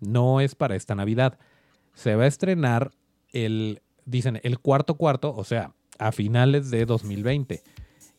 no 0.00 0.40
es 0.40 0.54
para 0.54 0.76
esta 0.76 0.94
Navidad. 0.94 1.38
Se 1.94 2.16
va 2.16 2.24
a 2.24 2.26
estrenar 2.26 2.90
el, 3.32 3.80
dicen, 4.04 4.40
el 4.42 4.58
cuarto 4.58 4.96
cuarto, 4.96 5.34
o 5.34 5.44
sea, 5.44 5.72
a 5.98 6.12
finales 6.12 6.70
de 6.70 6.84
2020. 6.84 7.62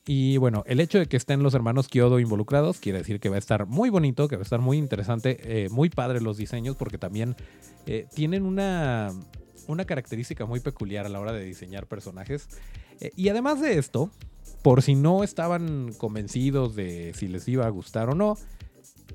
Y 0.08 0.38
bueno, 0.38 0.63
el 0.67 0.79
hecho 0.79 0.99
de 0.99 1.08
que 1.08 1.17
estén 1.17 1.41
los 1.41 1.55
hermanos 1.55 1.88
Kyodo 1.88 2.19
involucrados 2.19 2.79
quiere 2.79 2.99
decir 2.99 3.19
que 3.19 3.29
va 3.29 3.38
a 3.38 3.39
estar 3.39 3.65
muy 3.65 3.89
bonito, 3.89 4.27
que 4.27 4.36
va 4.36 4.41
a 4.41 4.43
estar 4.43 4.62
muy 4.62 4.77
interesante, 4.77 5.65
eh, 5.65 5.69
muy 5.69 5.89
padre 5.89 6.21
los 6.21 6.38
diseños, 6.38 6.75
porque 6.75 6.99
también 6.99 7.36
eh, 7.88 8.05
tienen 8.13 8.45
una, 8.45 9.12
una 9.67 9.86
característica 9.86 10.45
muy 10.45 10.60
peculiar 10.60 11.06
a 11.06 11.10
la 11.10 11.19
hora 11.19 11.34
de 11.34 11.43
diseñar 11.43 11.88
personajes. 11.88 12.47
Eh, 12.99 13.12
y 13.15 13.30
además 13.30 13.62
de 13.62 13.78
esto, 13.78 14.12
por 14.62 14.82
si 14.82 14.95
no 14.95 15.23
estaban 15.23 15.93
convencidos 15.97 16.75
de 16.75 17.13
si 17.15 17.28
les 17.28 17.47
iba 17.47 17.65
a 17.65 17.69
gustar 17.69 18.10
o 18.10 18.15
no, 18.15 18.38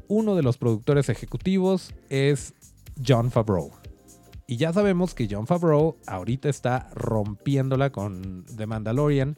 uno 0.09 0.35
de 0.35 0.43
los 0.43 0.59
productores 0.59 1.09
ejecutivos 1.09 1.95
es 2.09 2.55
John 3.07 3.31
Favreau. 3.31 3.71
Y 4.47 4.57
ya 4.57 4.73
sabemos 4.73 5.15
que 5.15 5.29
John 5.31 5.47
Favreau 5.47 5.97
ahorita 6.07 6.49
está 6.49 6.91
rompiéndola 6.93 7.91
con 7.91 8.45
The 8.57 8.67
Mandalorian. 8.67 9.37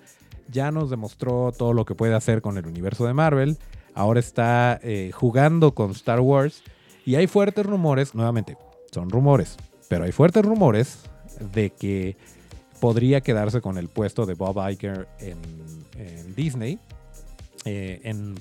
Ya 0.51 0.71
nos 0.71 0.89
demostró 0.89 1.53
todo 1.53 1.75
lo 1.75 1.85
que 1.85 1.95
puede 1.95 2.15
hacer 2.15 2.41
con 2.41 2.57
el 2.57 2.67
universo 2.67 3.07
de 3.07 3.13
Marvel. 3.13 3.59
Ahora 3.95 4.21
está 4.21 4.81
eh, 4.83 5.11
jugando 5.13 5.75
con 5.75 5.91
Star 5.91 6.21
Wars. 6.21 6.63
Y 7.05 7.17
hay 7.17 7.27
fuertes 7.27 7.67
rumores, 7.67 8.15
nuevamente, 8.15 8.57
son 8.91 9.11
rumores, 9.11 9.57
pero 9.93 10.07
hay 10.07 10.13
fuertes 10.13 10.43
rumores 10.43 11.01
de 11.53 11.69
que 11.69 12.17
podría 12.81 13.21
quedarse 13.21 13.61
con 13.61 13.77
el 13.77 13.89
puesto 13.89 14.25
de 14.25 14.33
Bob 14.33 14.57
Iger 14.71 15.07
en, 15.19 15.37
Disney, 16.35 16.79
eh, 17.67 18.01
en 18.05 18.37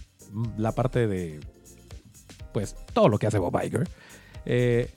la 0.57 0.71
parte 0.71 1.07
de, 1.07 1.41
pues, 2.53 2.77
todo 2.93 3.09
lo 3.09 3.19
que 3.19 3.27
hace 3.27 3.37
Bob 3.37 3.53
Iger. 3.61 3.85
Eh, 4.45 4.89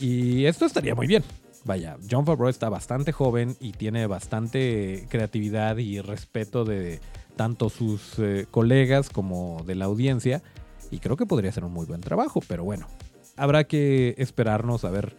y 0.00 0.46
esto 0.46 0.66
estaría 0.66 0.96
muy 0.96 1.06
bien. 1.06 1.22
Vaya, 1.62 1.96
John 2.10 2.26
Favreau 2.26 2.48
está 2.48 2.68
bastante 2.68 3.12
joven 3.12 3.56
y 3.60 3.70
tiene 3.70 4.08
bastante 4.08 5.06
creatividad 5.08 5.76
y 5.76 6.00
respeto 6.00 6.64
de 6.64 6.98
tanto 7.36 7.70
sus 7.70 8.18
eh, 8.18 8.46
colegas 8.50 9.08
como 9.08 9.62
de 9.64 9.76
la 9.76 9.84
audiencia. 9.84 10.42
y 10.90 10.98
creo 10.98 11.16
que 11.16 11.26
podría 11.26 11.52
ser 11.52 11.64
un 11.64 11.72
muy 11.72 11.86
buen 11.86 12.00
trabajo, 12.00 12.40
pero 12.48 12.64
bueno, 12.64 12.88
habrá 13.36 13.62
que 13.64 14.16
esperarnos 14.18 14.84
a 14.84 14.90
ver 14.90 15.14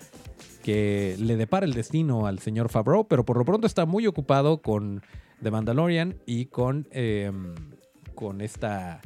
que 0.63 1.15
le 1.19 1.35
depara 1.35 1.65
el 1.65 1.73
destino 1.73 2.25
al 2.25 2.39
señor 2.39 2.69
Favreau, 2.69 3.07
pero 3.07 3.23
por 3.25 3.37
lo 3.37 3.45
pronto 3.45 3.67
está 3.67 3.85
muy 3.85 4.07
ocupado 4.07 4.61
con 4.61 5.03
The 5.43 5.51
Mandalorian 5.51 6.15
y 6.25 6.45
con, 6.45 6.87
em, 6.91 7.53
con 8.15 8.41
esta... 8.41 9.01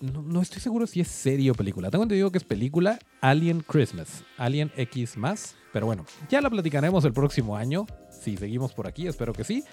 no, 0.00 0.40
estoy 0.40 0.60
seguro 0.62 0.86
si 0.86 1.00
es 1.00 1.08
serie 1.08 1.50
o 1.50 1.54
película. 1.54 1.90
Tengo 1.90 2.04
entendido 2.04 2.30
que 2.30 2.38
es 2.38 2.44
película 2.44 2.98
Alien 3.20 3.60
Christmas, 3.60 4.24
Alien 4.38 4.72
X 4.76 5.18
más, 5.18 5.56
pero 5.72 5.86
bueno, 5.86 6.06
ya 6.30 6.40
la 6.40 6.48
platicaremos 6.48 7.04
el 7.04 7.12
próximo 7.12 7.56
año, 7.56 7.86
si 8.10 8.36
seguimos 8.36 8.72
por 8.72 8.86
aquí, 8.86 9.06
espero 9.06 9.32
que 9.32 9.44
sí. 9.44 9.64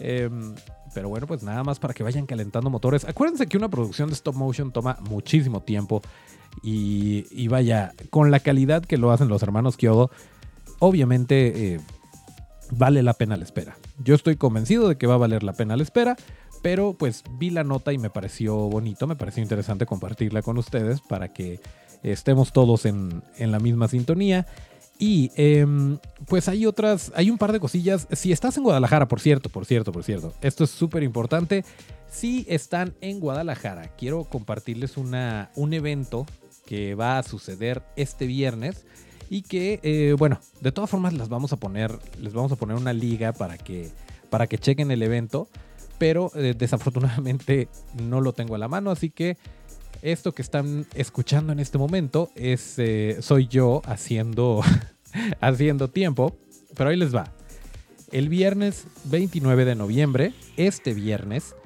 Em, 0.00 0.54
pero 0.94 1.08
bueno, 1.08 1.26
pues 1.26 1.42
nada 1.42 1.62
más 1.64 1.78
para 1.78 1.94
que 1.94 2.02
vayan 2.02 2.26
calentando 2.26 2.70
motores. 2.70 3.04
Acuérdense 3.04 3.46
que 3.46 3.56
una 3.56 3.68
producción 3.68 4.08
de 4.08 4.14
stop 4.14 4.34
motion 4.34 4.72
toma 4.72 4.98
muchísimo 5.08 5.62
tiempo 5.62 6.02
y, 6.62 7.48
vaya, 7.48 7.92
con 8.10 8.30
la 8.30 8.40
calidad 8.40 8.84
que 8.84 8.96
lo 8.96 9.10
hacen 9.10 9.28
los 9.28 9.42
hermanos 9.42 9.76
Kyodo, 9.76 10.10
obviamente 10.78 11.74
eh, 11.74 11.80
vale 12.70 13.02
la 13.02 13.14
pena 13.14 13.36
la 13.36 13.44
espera. 13.44 13.76
Yo 13.98 14.14
estoy 14.14 14.36
convencido 14.36 14.88
de 14.88 14.96
que 14.96 15.06
va 15.06 15.14
a 15.14 15.18
valer 15.18 15.42
la 15.42 15.52
pena 15.52 15.76
la 15.76 15.82
espera, 15.82 16.16
pero 16.62 16.94
pues 16.94 17.24
vi 17.38 17.50
la 17.50 17.64
nota 17.64 17.92
y 17.92 17.98
me 17.98 18.10
pareció 18.10 18.56
bonito, 18.56 19.06
me 19.06 19.16
pareció 19.16 19.42
interesante 19.42 19.86
compartirla 19.86 20.42
con 20.42 20.58
ustedes 20.58 21.00
para 21.00 21.32
que 21.32 21.60
estemos 22.02 22.52
todos 22.52 22.86
en, 22.86 23.22
en 23.38 23.52
la 23.52 23.58
misma 23.58 23.88
sintonía. 23.88 24.46
Y 24.98 25.30
em, 25.36 25.98
pues 26.26 26.48
hay 26.48 26.64
otras, 26.64 27.12
hay 27.14 27.30
un 27.30 27.36
par 27.36 27.52
de 27.52 27.60
cosillas. 27.60 28.08
Si 28.12 28.32
estás 28.32 28.56
en 28.56 28.62
Guadalajara, 28.62 29.08
por 29.08 29.20
cierto, 29.20 29.50
por 29.50 29.66
cierto, 29.66 29.92
por 29.92 30.04
cierto, 30.04 30.32
esto 30.40 30.64
es 30.64 30.70
súper 30.70 31.02
importante. 31.02 31.64
Si 32.10 32.46
están 32.48 32.94
en 33.02 33.20
Guadalajara, 33.20 33.94
quiero 33.96 34.24
compartirles 34.24 34.96
una, 34.96 35.50
un 35.54 35.74
evento 35.74 36.24
que 36.64 36.94
va 36.94 37.18
a 37.18 37.22
suceder 37.22 37.82
este 37.96 38.26
viernes 38.26 38.86
y 39.28 39.42
que, 39.42 39.80
eh, 39.82 40.14
bueno, 40.18 40.38
de 40.60 40.72
todas 40.72 40.90
formas 40.90 41.12
las 41.12 41.28
vamos 41.28 41.52
a 41.52 41.56
poner, 41.56 41.98
les 42.20 42.32
vamos 42.32 42.52
a 42.52 42.56
poner 42.56 42.76
una 42.76 42.92
liga 42.92 43.32
para 43.32 43.58
que, 43.58 43.90
para 44.30 44.46
que 44.46 44.58
chequen 44.58 44.90
el 44.90 45.02
evento, 45.02 45.48
pero 45.98 46.30
eh, 46.34 46.54
desafortunadamente 46.56 47.68
no 48.02 48.20
lo 48.20 48.32
tengo 48.32 48.54
a 48.54 48.58
la 48.58 48.68
mano, 48.68 48.90
así 48.90 49.10
que 49.10 49.36
esto 50.02 50.32
que 50.32 50.42
están 50.42 50.86
escuchando 50.94 51.52
en 51.52 51.58
este 51.58 51.78
momento 51.78 52.30
es 52.34 52.78
eh, 52.78 53.18
soy 53.20 53.48
yo 53.48 53.82
haciendo 53.86 54.62
haciendo 55.40 55.88
tiempo, 55.88 56.36
pero 56.76 56.90
ahí 56.90 56.96
les 56.96 57.14
va. 57.14 57.32
El 58.12 58.28
viernes 58.28 58.86
29 59.04 59.64
de 59.64 59.74
noviembre, 59.74 60.32
este 60.56 60.94
viernes, 60.94 61.56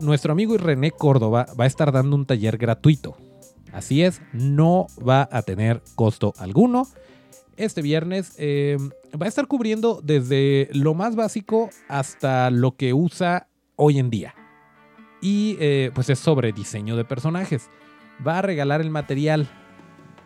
nuestro 0.00 0.32
amigo 0.32 0.56
René 0.58 0.90
Córdoba 0.90 1.46
va 1.58 1.64
a 1.64 1.66
estar 1.68 1.92
dando 1.92 2.16
un 2.16 2.26
taller 2.26 2.58
gratuito 2.58 3.16
Así 3.72 4.02
es, 4.02 4.20
no 4.32 4.86
va 5.06 5.28
a 5.30 5.42
tener 5.42 5.82
costo 5.94 6.34
alguno. 6.38 6.86
Este 7.56 7.82
viernes 7.82 8.34
eh, 8.38 8.78
va 9.20 9.26
a 9.26 9.28
estar 9.28 9.46
cubriendo 9.46 10.00
desde 10.02 10.68
lo 10.72 10.94
más 10.94 11.14
básico 11.14 11.70
hasta 11.88 12.50
lo 12.50 12.76
que 12.76 12.94
usa 12.94 13.48
hoy 13.76 13.98
en 13.98 14.10
día. 14.10 14.34
Y 15.20 15.56
eh, 15.60 15.90
pues 15.94 16.08
es 16.08 16.18
sobre 16.18 16.52
diseño 16.52 16.96
de 16.96 17.04
personajes. 17.04 17.68
Va 18.26 18.38
a 18.38 18.42
regalar 18.42 18.80
el 18.80 18.90
material. 18.90 19.46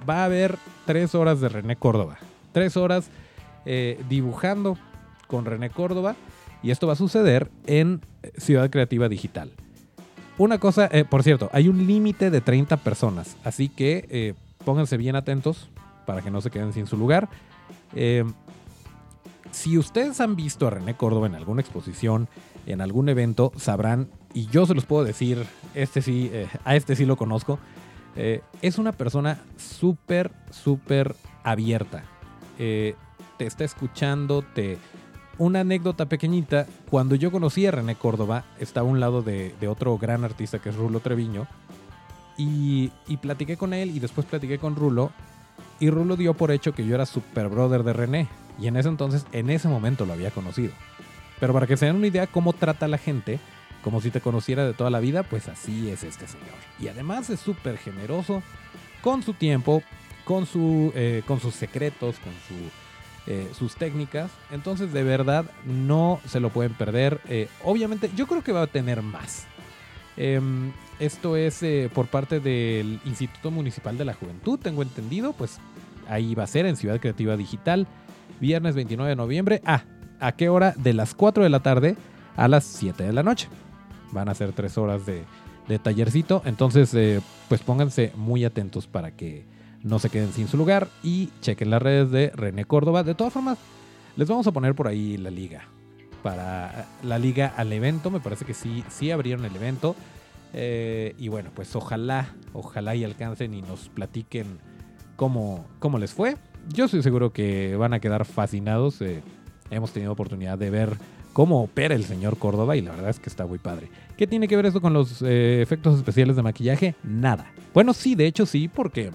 Va 0.09 0.23
a 0.23 0.25
haber 0.27 0.57
tres 0.87 1.15
horas 1.15 1.41
de 1.41 1.49
René 1.49 1.77
Córdoba. 1.77 2.19
Tres 2.53 2.77
horas 2.77 3.11
eh, 3.67 4.01
dibujando 4.09 4.79
con 5.27 5.45
René 5.45 5.71
Córdoba. 5.71 6.15
Y 6.63 6.71
esto 6.71 6.87
va 6.87 6.93
a 6.95 6.97
suceder 6.97 7.51
en 7.67 8.01
Ciudad 8.39 8.71
Creativa 8.71 9.09
Digital. 9.09 9.51
Una 10.37 10.59
cosa, 10.59 10.89
eh, 10.91 11.05
por 11.05 11.23
cierto, 11.23 11.49
hay 11.53 11.69
un 11.69 11.87
límite 11.87 12.31
de 12.31 12.41
30 12.41 12.79
personas, 12.79 13.37
así 13.45 13.69
que 13.69 14.07
eh, 14.11 14.35
pónganse 14.65 14.97
bien 14.97 15.15
atentos 15.15 15.71
para 16.07 16.23
que 16.23 16.31
no 16.31 16.41
se 16.41 16.51
queden 16.51 16.73
sin 16.73 16.89
su 16.89 16.97
lugar. 16.97 17.29
Eh, 17.95 18.25
si 19.53 19.79
ustedes 19.79 20.21
han 20.21 20.35
visto 20.35 20.67
a 20.67 20.71
René 20.71 20.95
Córdoba 20.97 21.29
en 21.29 21.37
alguna 21.37 21.61
exposición, 21.61 22.29
en 22.67 22.81
algún 22.81 23.09
evento, 23.09 23.53
sabrán, 23.57 24.09
y 24.33 24.47
yo 24.47 24.67
se 24.67 24.75
los 24.75 24.87
puedo 24.87 25.05
decir, 25.05 25.47
este 25.77 26.03
sí, 26.03 26.33
a 26.65 26.75
este 26.75 26.97
sí 26.97 27.05
lo 27.05 27.17
conozco, 27.17 27.61
es 28.17 28.79
una 28.79 28.91
persona 28.91 29.39
súper, 29.57 30.33
súper 30.51 31.15
abierta. 31.45 32.03
te 32.57 32.97
está 33.39 33.63
escuchando, 33.63 34.43
te, 34.43 34.79
una 35.39 35.61
anécdota 35.61 36.07
pequeñita, 36.07 36.67
cuando 36.91 37.15
yo 37.15 37.31
conocí 37.31 37.67
a 37.67 37.71
René 37.71 37.97
Córdoba, 37.97 38.45
estaba 38.59 38.89
a 38.89 38.91
un 38.91 39.01
lado 39.01 39.23
de, 39.23 39.55
otro 39.69 39.97
gran 39.99 40.25
artista 40.25 40.59
que 40.59 40.69
es 40.69 40.77
Rulo 40.77 41.01
Treviño, 41.01 41.47
y, 42.37 42.91
platiqué 43.21 43.57
con 43.57 43.75
él 43.75 43.91
y 43.91 44.01
después 44.01 44.27
platiqué 44.27 44.59
con 44.59 44.77
Rulo, 44.77 45.13
y 45.81 45.91
Rulo 45.91 46.17
dio 46.17 46.35
por 46.35 46.51
hecho 46.51 46.75
que 46.75 46.87
yo 46.87 46.95
era 46.95 47.07
super 47.07 47.49
brother 47.49 47.83
de 47.83 47.93
René, 47.93 48.29
y 48.61 48.67
en 48.67 48.77
ese 48.77 48.89
entonces, 48.89 49.27
en 49.33 49.51
ese 49.51 49.69
momento 49.69 50.07
lo 50.07 50.13
había 50.13 50.31
conocido. 50.31 50.73
Pero 51.41 51.53
para 51.53 51.67
que 51.67 51.77
se 51.77 51.87
den 51.87 51.97
una 51.97 52.07
idea 52.07 52.27
cómo 52.27 52.53
trata 52.53 52.87
a 52.87 52.89
la 52.89 52.99
gente, 52.99 53.41
como 53.83 54.01
si 54.01 54.11
te 54.11 54.21
conociera 54.21 54.65
de 54.65 54.73
toda 54.73 54.91
la 54.91 55.01
vida, 55.01 55.25
pues 55.25 55.49
así 55.49 55.91
es 55.91 56.05
este 56.05 56.27
señor. 56.27 56.47
Y 56.81 56.89
además 56.89 57.29
es 57.29 57.41
súper 57.41 57.77
generoso 57.77 58.43
con 59.03 59.23
su 59.23 59.35
tiempo, 59.35 59.83
con, 60.25 60.47
su, 60.47 60.93
eh, 60.95 61.23
con 61.27 61.41
sus 61.41 61.55
secretos, 61.55 62.17
con 62.21 62.33
su 62.49 62.71
eh, 63.27 63.51
sus 63.55 63.75
técnicas. 63.77 64.31
Entonces, 64.51 64.93
de 64.93 65.03
verdad, 65.03 65.47
no 65.65 66.21
se 66.27 66.41
lo 66.41 66.51
pueden 66.51 66.75
perder. 66.75 67.23
Eh, 67.29 67.49
obviamente, 67.63 68.11
yo 68.15 68.27
creo 68.27 68.45
que 68.45 68.53
va 68.53 68.63
a 68.63 68.67
tener 68.67 69.01
más. 69.01 69.47
Em, 70.19 70.73
esto 70.99 71.35
es 71.35 71.63
eh, 71.63 71.91
por 71.93 72.07
parte 72.09 72.39
del 72.39 73.01
Instituto 73.07 73.51
Municipal 73.51 73.97
de 73.97 74.05
la 74.05 74.13
Juventud, 74.13 74.59
tengo 74.59 74.83
entendido. 74.83 75.33
Pues 75.33 75.59
ahí 76.07 76.35
va 76.35 76.45
a 76.45 76.47
ser 76.47 76.67
en 76.67 76.77
Ciudad 76.77 77.01
Creativa 77.01 77.35
Digital, 77.35 77.87
viernes 78.41 78.75
29 78.75 79.09
de 79.09 79.17
noviembre. 79.17 79.63
Ah, 79.65 79.85
¿a 80.21 80.33
qué 80.33 80.51
hora? 80.51 80.75
De 80.77 80.93
las 80.93 81.15
4 81.15 81.45
de 81.45 81.51
la 81.51 81.61
tarde 81.61 81.97
a 82.37 82.47
las 82.47 82.65
7 82.65 83.05
de 83.05 83.13
la 83.15 83.23
noche. 83.23 83.49
Van 84.13 84.29
a 84.29 84.35
ser 84.35 84.53
3 84.53 84.77
horas 84.77 85.07
de, 85.07 85.25
de 85.67 85.79
tallercito. 85.79 86.43
Entonces, 86.45 86.95
pues 87.49 87.63
pónganse 87.63 88.13
muy 88.17 88.45
atentos 88.45 88.87
para 88.87 89.13
que 89.13 89.47
no 89.85 89.99
se 89.99 90.11
queden 90.11 90.33
sin 90.33 90.49
su 90.49 90.57
lugar 90.57 90.89
y 91.03 91.29
chequen 91.41 91.71
las 91.71 91.81
redes 91.81 92.11
de 92.11 92.31
René 92.35 92.65
Córdoba. 92.65 93.05
De 93.05 93.15
todas 93.15 93.33
formas, 93.33 93.59
les 94.17 94.27
vamos 94.27 94.47
a 94.47 94.53
poner 94.53 94.75
por 94.75 94.89
ahí 94.89 95.17
la 95.19 95.31
liga. 95.31 95.69
Para 96.23 96.87
la 97.03 97.19
liga 97.19 97.53
al 97.57 97.73
evento, 97.73 98.11
me 98.11 98.19
parece 98.19 98.47
que 98.47 98.55
sí, 98.55 98.83
sí 98.89 99.11
abrieron 99.11 99.45
el 99.45 99.55
evento. 99.55 99.95
Eh, 100.55 101.15
y 101.19 101.29
bueno, 101.29 101.51
pues 101.55 101.77
ojalá, 101.77 102.35
ojalá 102.55 102.95
y 102.95 103.05
alcancen 103.05 103.53
y 103.53 103.61
nos 103.61 103.91
platiquen 103.91 104.59
cómo, 105.17 105.67
cómo 105.81 105.99
les 105.99 106.15
fue. 106.15 106.37
Yo 106.73 106.87
estoy 106.87 107.03
seguro 107.03 107.33
que 107.33 107.77
van 107.77 107.93
a 107.93 108.01
quedar 108.01 108.25
fascinados. 108.25 109.03
Eh, 109.03 109.23
hemos 109.71 109.93
tenido 109.93 110.13
oportunidad 110.13 110.57
de 110.57 110.71
ver 110.71 110.97
cómo 111.35 111.63
opera 111.63 111.95
el 111.95 112.05
señor 112.05 112.39
Córdoba 112.39 112.77
y 112.77 112.81
la 112.81 112.93
verdad 112.93 113.11
es 113.11 113.21
que 113.21 113.29
está 113.29 113.45
muy 113.45 113.59
padre. 113.59 113.91
¿Qué 114.17 114.27
tiene 114.27 114.49
que 114.49 114.57
ver 114.57 114.65
esto 114.65 114.81
con 114.81 114.95
los 114.95 115.21
eh, 115.21 115.61
efectos 115.61 115.99
especiales 115.99 116.37
de 116.37 116.43
maquillaje? 116.43 116.95
Nada. 117.03 117.53
Bueno, 117.75 117.93
sí, 117.93 118.15
de 118.15 118.27
hecho 118.27 118.47
sí, 118.47 118.69
porque 118.69 119.11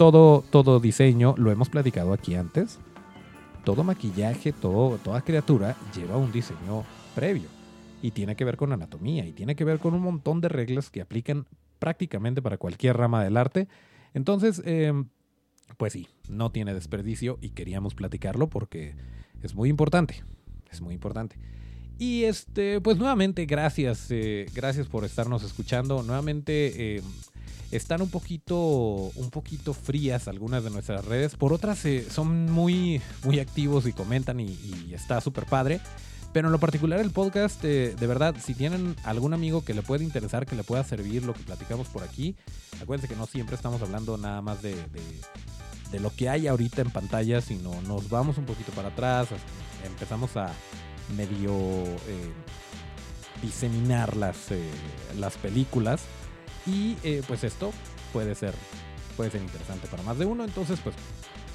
todo, 0.00 0.42
todo 0.48 0.80
diseño, 0.80 1.34
lo 1.36 1.50
hemos 1.50 1.68
platicado 1.68 2.14
aquí 2.14 2.34
antes, 2.34 2.78
todo 3.64 3.84
maquillaje, 3.84 4.50
todo, 4.50 4.96
toda 4.96 5.20
criatura 5.20 5.76
lleva 5.94 6.16
un 6.16 6.32
diseño 6.32 6.84
previo 7.14 7.50
y 8.00 8.12
tiene 8.12 8.34
que 8.34 8.46
ver 8.46 8.56
con 8.56 8.72
anatomía 8.72 9.26
y 9.26 9.32
tiene 9.32 9.56
que 9.56 9.64
ver 9.64 9.78
con 9.78 9.92
un 9.92 10.00
montón 10.00 10.40
de 10.40 10.48
reglas 10.48 10.88
que 10.88 11.02
aplican 11.02 11.44
prácticamente 11.78 12.40
para 12.40 12.56
cualquier 12.56 12.96
rama 12.96 13.22
del 13.22 13.36
arte. 13.36 13.68
Entonces, 14.14 14.62
em, 14.64 15.04
pues 15.76 15.92
sí, 15.92 16.08
no 16.30 16.50
tiene 16.50 16.72
desperdicio 16.72 17.36
y 17.42 17.50
queríamos 17.50 17.94
platicarlo 17.94 18.48
porque 18.48 18.94
es 19.42 19.54
muy 19.54 19.68
importante, 19.68 20.24
es 20.72 20.80
muy 20.80 20.94
importante. 20.94 21.36
Y 21.98 22.24
este, 22.24 22.80
pues 22.80 22.96
nuevamente, 22.96 23.44
gracias, 23.44 24.06
eh, 24.08 24.46
gracias 24.54 24.86
por 24.86 25.04
estarnos 25.04 25.42
escuchando. 25.42 26.02
Nuevamente, 26.02 26.96
em, 26.96 27.04
están 27.70 28.02
un 28.02 28.10
poquito, 28.10 28.56
un 28.56 29.30
poquito 29.30 29.74
frías 29.74 30.28
algunas 30.28 30.64
de 30.64 30.70
nuestras 30.70 31.04
redes. 31.04 31.36
Por 31.36 31.52
otras 31.52 31.84
eh, 31.84 32.06
son 32.10 32.50
muy, 32.50 33.00
muy 33.24 33.38
activos 33.38 33.86
y 33.86 33.92
comentan 33.92 34.40
y, 34.40 34.92
está 34.92 35.20
súper 35.20 35.46
padre. 35.46 35.80
Pero 36.32 36.46
en 36.46 36.52
lo 36.52 36.60
particular 36.60 37.00
el 37.00 37.10
podcast, 37.10 37.64
eh, 37.64 37.94
de 37.98 38.06
verdad, 38.06 38.36
si 38.40 38.54
tienen 38.54 38.94
algún 39.02 39.34
amigo 39.34 39.64
que 39.64 39.74
le 39.74 39.82
pueda 39.82 40.04
interesar, 40.04 40.46
que 40.46 40.54
le 40.54 40.62
pueda 40.62 40.84
servir 40.84 41.24
lo 41.24 41.34
que 41.34 41.42
platicamos 41.42 41.88
por 41.88 42.04
aquí, 42.04 42.36
acuérdense 42.80 43.12
que 43.12 43.18
no 43.18 43.26
siempre 43.26 43.56
estamos 43.56 43.82
hablando 43.82 44.16
nada 44.16 44.40
más 44.40 44.62
de, 44.62 44.76
lo 45.98 46.14
que 46.14 46.28
hay 46.28 46.46
ahorita 46.46 46.82
en 46.82 46.90
pantalla, 46.90 47.40
sino 47.40 47.82
nos 47.82 48.08
vamos 48.08 48.38
un 48.38 48.44
poquito 48.44 48.70
para 48.72 48.90
atrás, 48.90 49.26
empezamos 49.84 50.36
a 50.36 50.52
medio 51.16 51.50
eh, 51.52 52.32
diseminar 53.42 54.16
las, 54.16 54.36
las 55.18 55.36
películas 55.36 56.00
y 56.66 56.96
eh, 57.02 57.22
pues 57.26 57.44
esto 57.44 57.72
puede 58.12 58.34
ser, 58.34 58.54
puede 59.16 59.30
ser 59.30 59.42
interesante 59.42 59.86
para 59.88 60.02
más 60.02 60.18
de 60.18 60.26
uno. 60.26 60.44
Entonces, 60.44 60.78
pues 60.82 60.94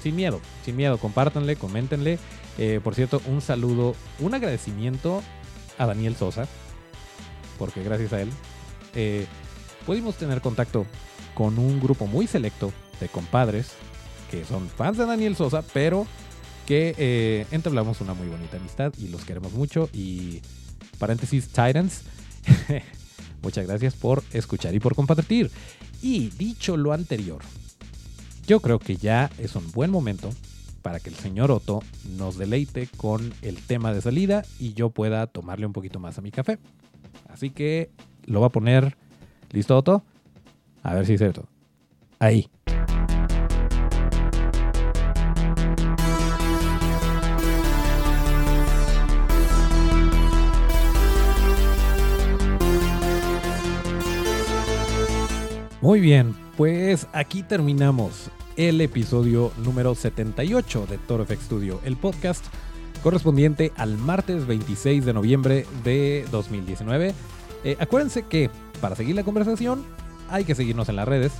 sin 0.02 0.16
miedo, 0.16 0.40
sin 0.64 0.76
miedo, 0.76 0.98
compártanle, 0.98 1.56
coméntenle. 1.56 2.18
Eh, 2.58 2.80
por 2.82 2.94
cierto, 2.94 3.20
un 3.26 3.40
saludo, 3.40 3.94
un 4.20 4.34
agradecimiento 4.34 5.22
a 5.78 5.86
Daniel 5.86 6.16
Sosa, 6.16 6.46
porque 7.58 7.82
gracias 7.82 8.12
a 8.12 8.20
él 8.22 8.30
eh, 8.94 9.26
pudimos 9.84 10.16
tener 10.16 10.40
contacto 10.40 10.86
con 11.34 11.58
un 11.58 11.80
grupo 11.80 12.06
muy 12.06 12.26
selecto 12.26 12.72
de 13.00 13.08
compadres 13.08 13.72
que 14.30 14.44
son 14.44 14.68
fans 14.68 14.98
de 14.98 15.06
Daniel 15.06 15.36
Sosa, 15.36 15.62
pero 15.72 16.06
que 16.66 16.94
eh, 16.98 17.46
entablamos 17.50 18.00
una 18.00 18.14
muy 18.14 18.26
bonita 18.26 18.56
amistad 18.56 18.92
y 18.98 19.08
los 19.08 19.24
queremos 19.24 19.52
mucho. 19.52 19.88
Y 19.92 20.40
paréntesis, 20.98 21.48
Titans, 21.48 22.02
muchas 23.46 23.68
gracias 23.68 23.94
por 23.94 24.24
escuchar 24.32 24.74
y 24.74 24.80
por 24.80 24.96
compartir. 24.96 25.52
Y 26.02 26.30
dicho 26.30 26.76
lo 26.76 26.92
anterior, 26.92 27.42
yo 28.44 28.58
creo 28.58 28.80
que 28.80 28.96
ya 28.96 29.30
es 29.38 29.54
un 29.54 29.70
buen 29.70 29.88
momento 29.88 30.30
para 30.82 30.98
que 30.98 31.10
el 31.10 31.14
señor 31.14 31.52
Otto 31.52 31.80
nos 32.16 32.38
deleite 32.38 32.88
con 32.96 33.32
el 33.42 33.56
tema 33.62 33.92
de 33.92 34.00
salida 34.00 34.42
y 34.58 34.74
yo 34.74 34.90
pueda 34.90 35.28
tomarle 35.28 35.64
un 35.64 35.72
poquito 35.72 36.00
más 36.00 36.18
a 36.18 36.22
mi 36.22 36.32
café. 36.32 36.58
Así 37.28 37.50
que 37.50 37.90
lo 38.24 38.40
va 38.40 38.48
a 38.48 38.50
poner. 38.50 38.96
¿Listo, 39.52 39.76
Otto? 39.76 40.02
A 40.82 40.94
ver 40.94 41.06
si 41.06 41.14
es 41.14 41.20
cierto. 41.20 41.46
Ahí. 42.18 42.50
Muy 55.86 56.00
bien, 56.00 56.34
pues 56.56 57.06
aquí 57.12 57.44
terminamos 57.44 58.28
el 58.56 58.80
episodio 58.80 59.52
número 59.58 59.94
78 59.94 60.84
de 60.90 60.98
Toro 60.98 61.24
FX 61.24 61.44
Studio, 61.44 61.80
el 61.84 61.96
podcast 61.96 62.44
correspondiente 63.04 63.70
al 63.76 63.96
martes 63.96 64.48
26 64.48 65.04
de 65.04 65.12
noviembre 65.12 65.64
de 65.84 66.26
2019. 66.32 67.14
Eh, 67.62 67.76
acuérdense 67.78 68.24
que 68.24 68.50
para 68.80 68.96
seguir 68.96 69.14
la 69.14 69.22
conversación 69.22 69.84
hay 70.28 70.44
que 70.44 70.56
seguirnos 70.56 70.88
en 70.88 70.96
las 70.96 71.06
redes. 71.06 71.34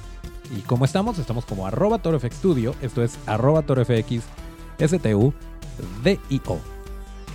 ¿Y 0.56 0.61
cómo 0.61 0.85
estamos? 0.85 1.18
Estamos 1.18 1.44
como 1.44 1.66
arroba 1.66 1.98
ToroFX 1.98 2.37
Studio, 2.37 2.76
esto 2.82 3.02
es 3.02 3.18
arroba 3.26 3.62
ToroFX 3.62 4.22
STU 4.78 5.35
DIO. 6.04 6.61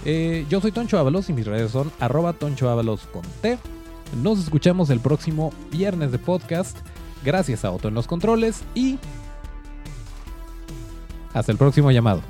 Eh, 0.05 0.45
yo 0.49 0.61
soy 0.61 0.71
Toncho 0.71 0.97
Ábalos 0.97 1.29
y 1.29 1.33
mis 1.33 1.45
redes 1.45 1.71
son 1.71 1.91
arroba 1.99 2.31
Toncho 2.31 2.69
Ábalos 2.69 3.01
con 3.11 3.23
T. 3.41 3.59
Nos 4.23 4.39
escuchamos 4.39 4.89
el 4.89 5.01
próximo 5.01 5.51
viernes 5.71 6.13
de 6.13 6.19
podcast. 6.19 6.77
Gracias 7.23 7.65
a 7.65 7.71
Otto 7.71 7.87
en 7.87 7.93
los 7.93 8.07
controles 8.07 8.63
y 8.73 8.97
hasta 11.33 11.51
el 11.51 11.57
próximo 11.57 11.91
llamado. 11.91 12.21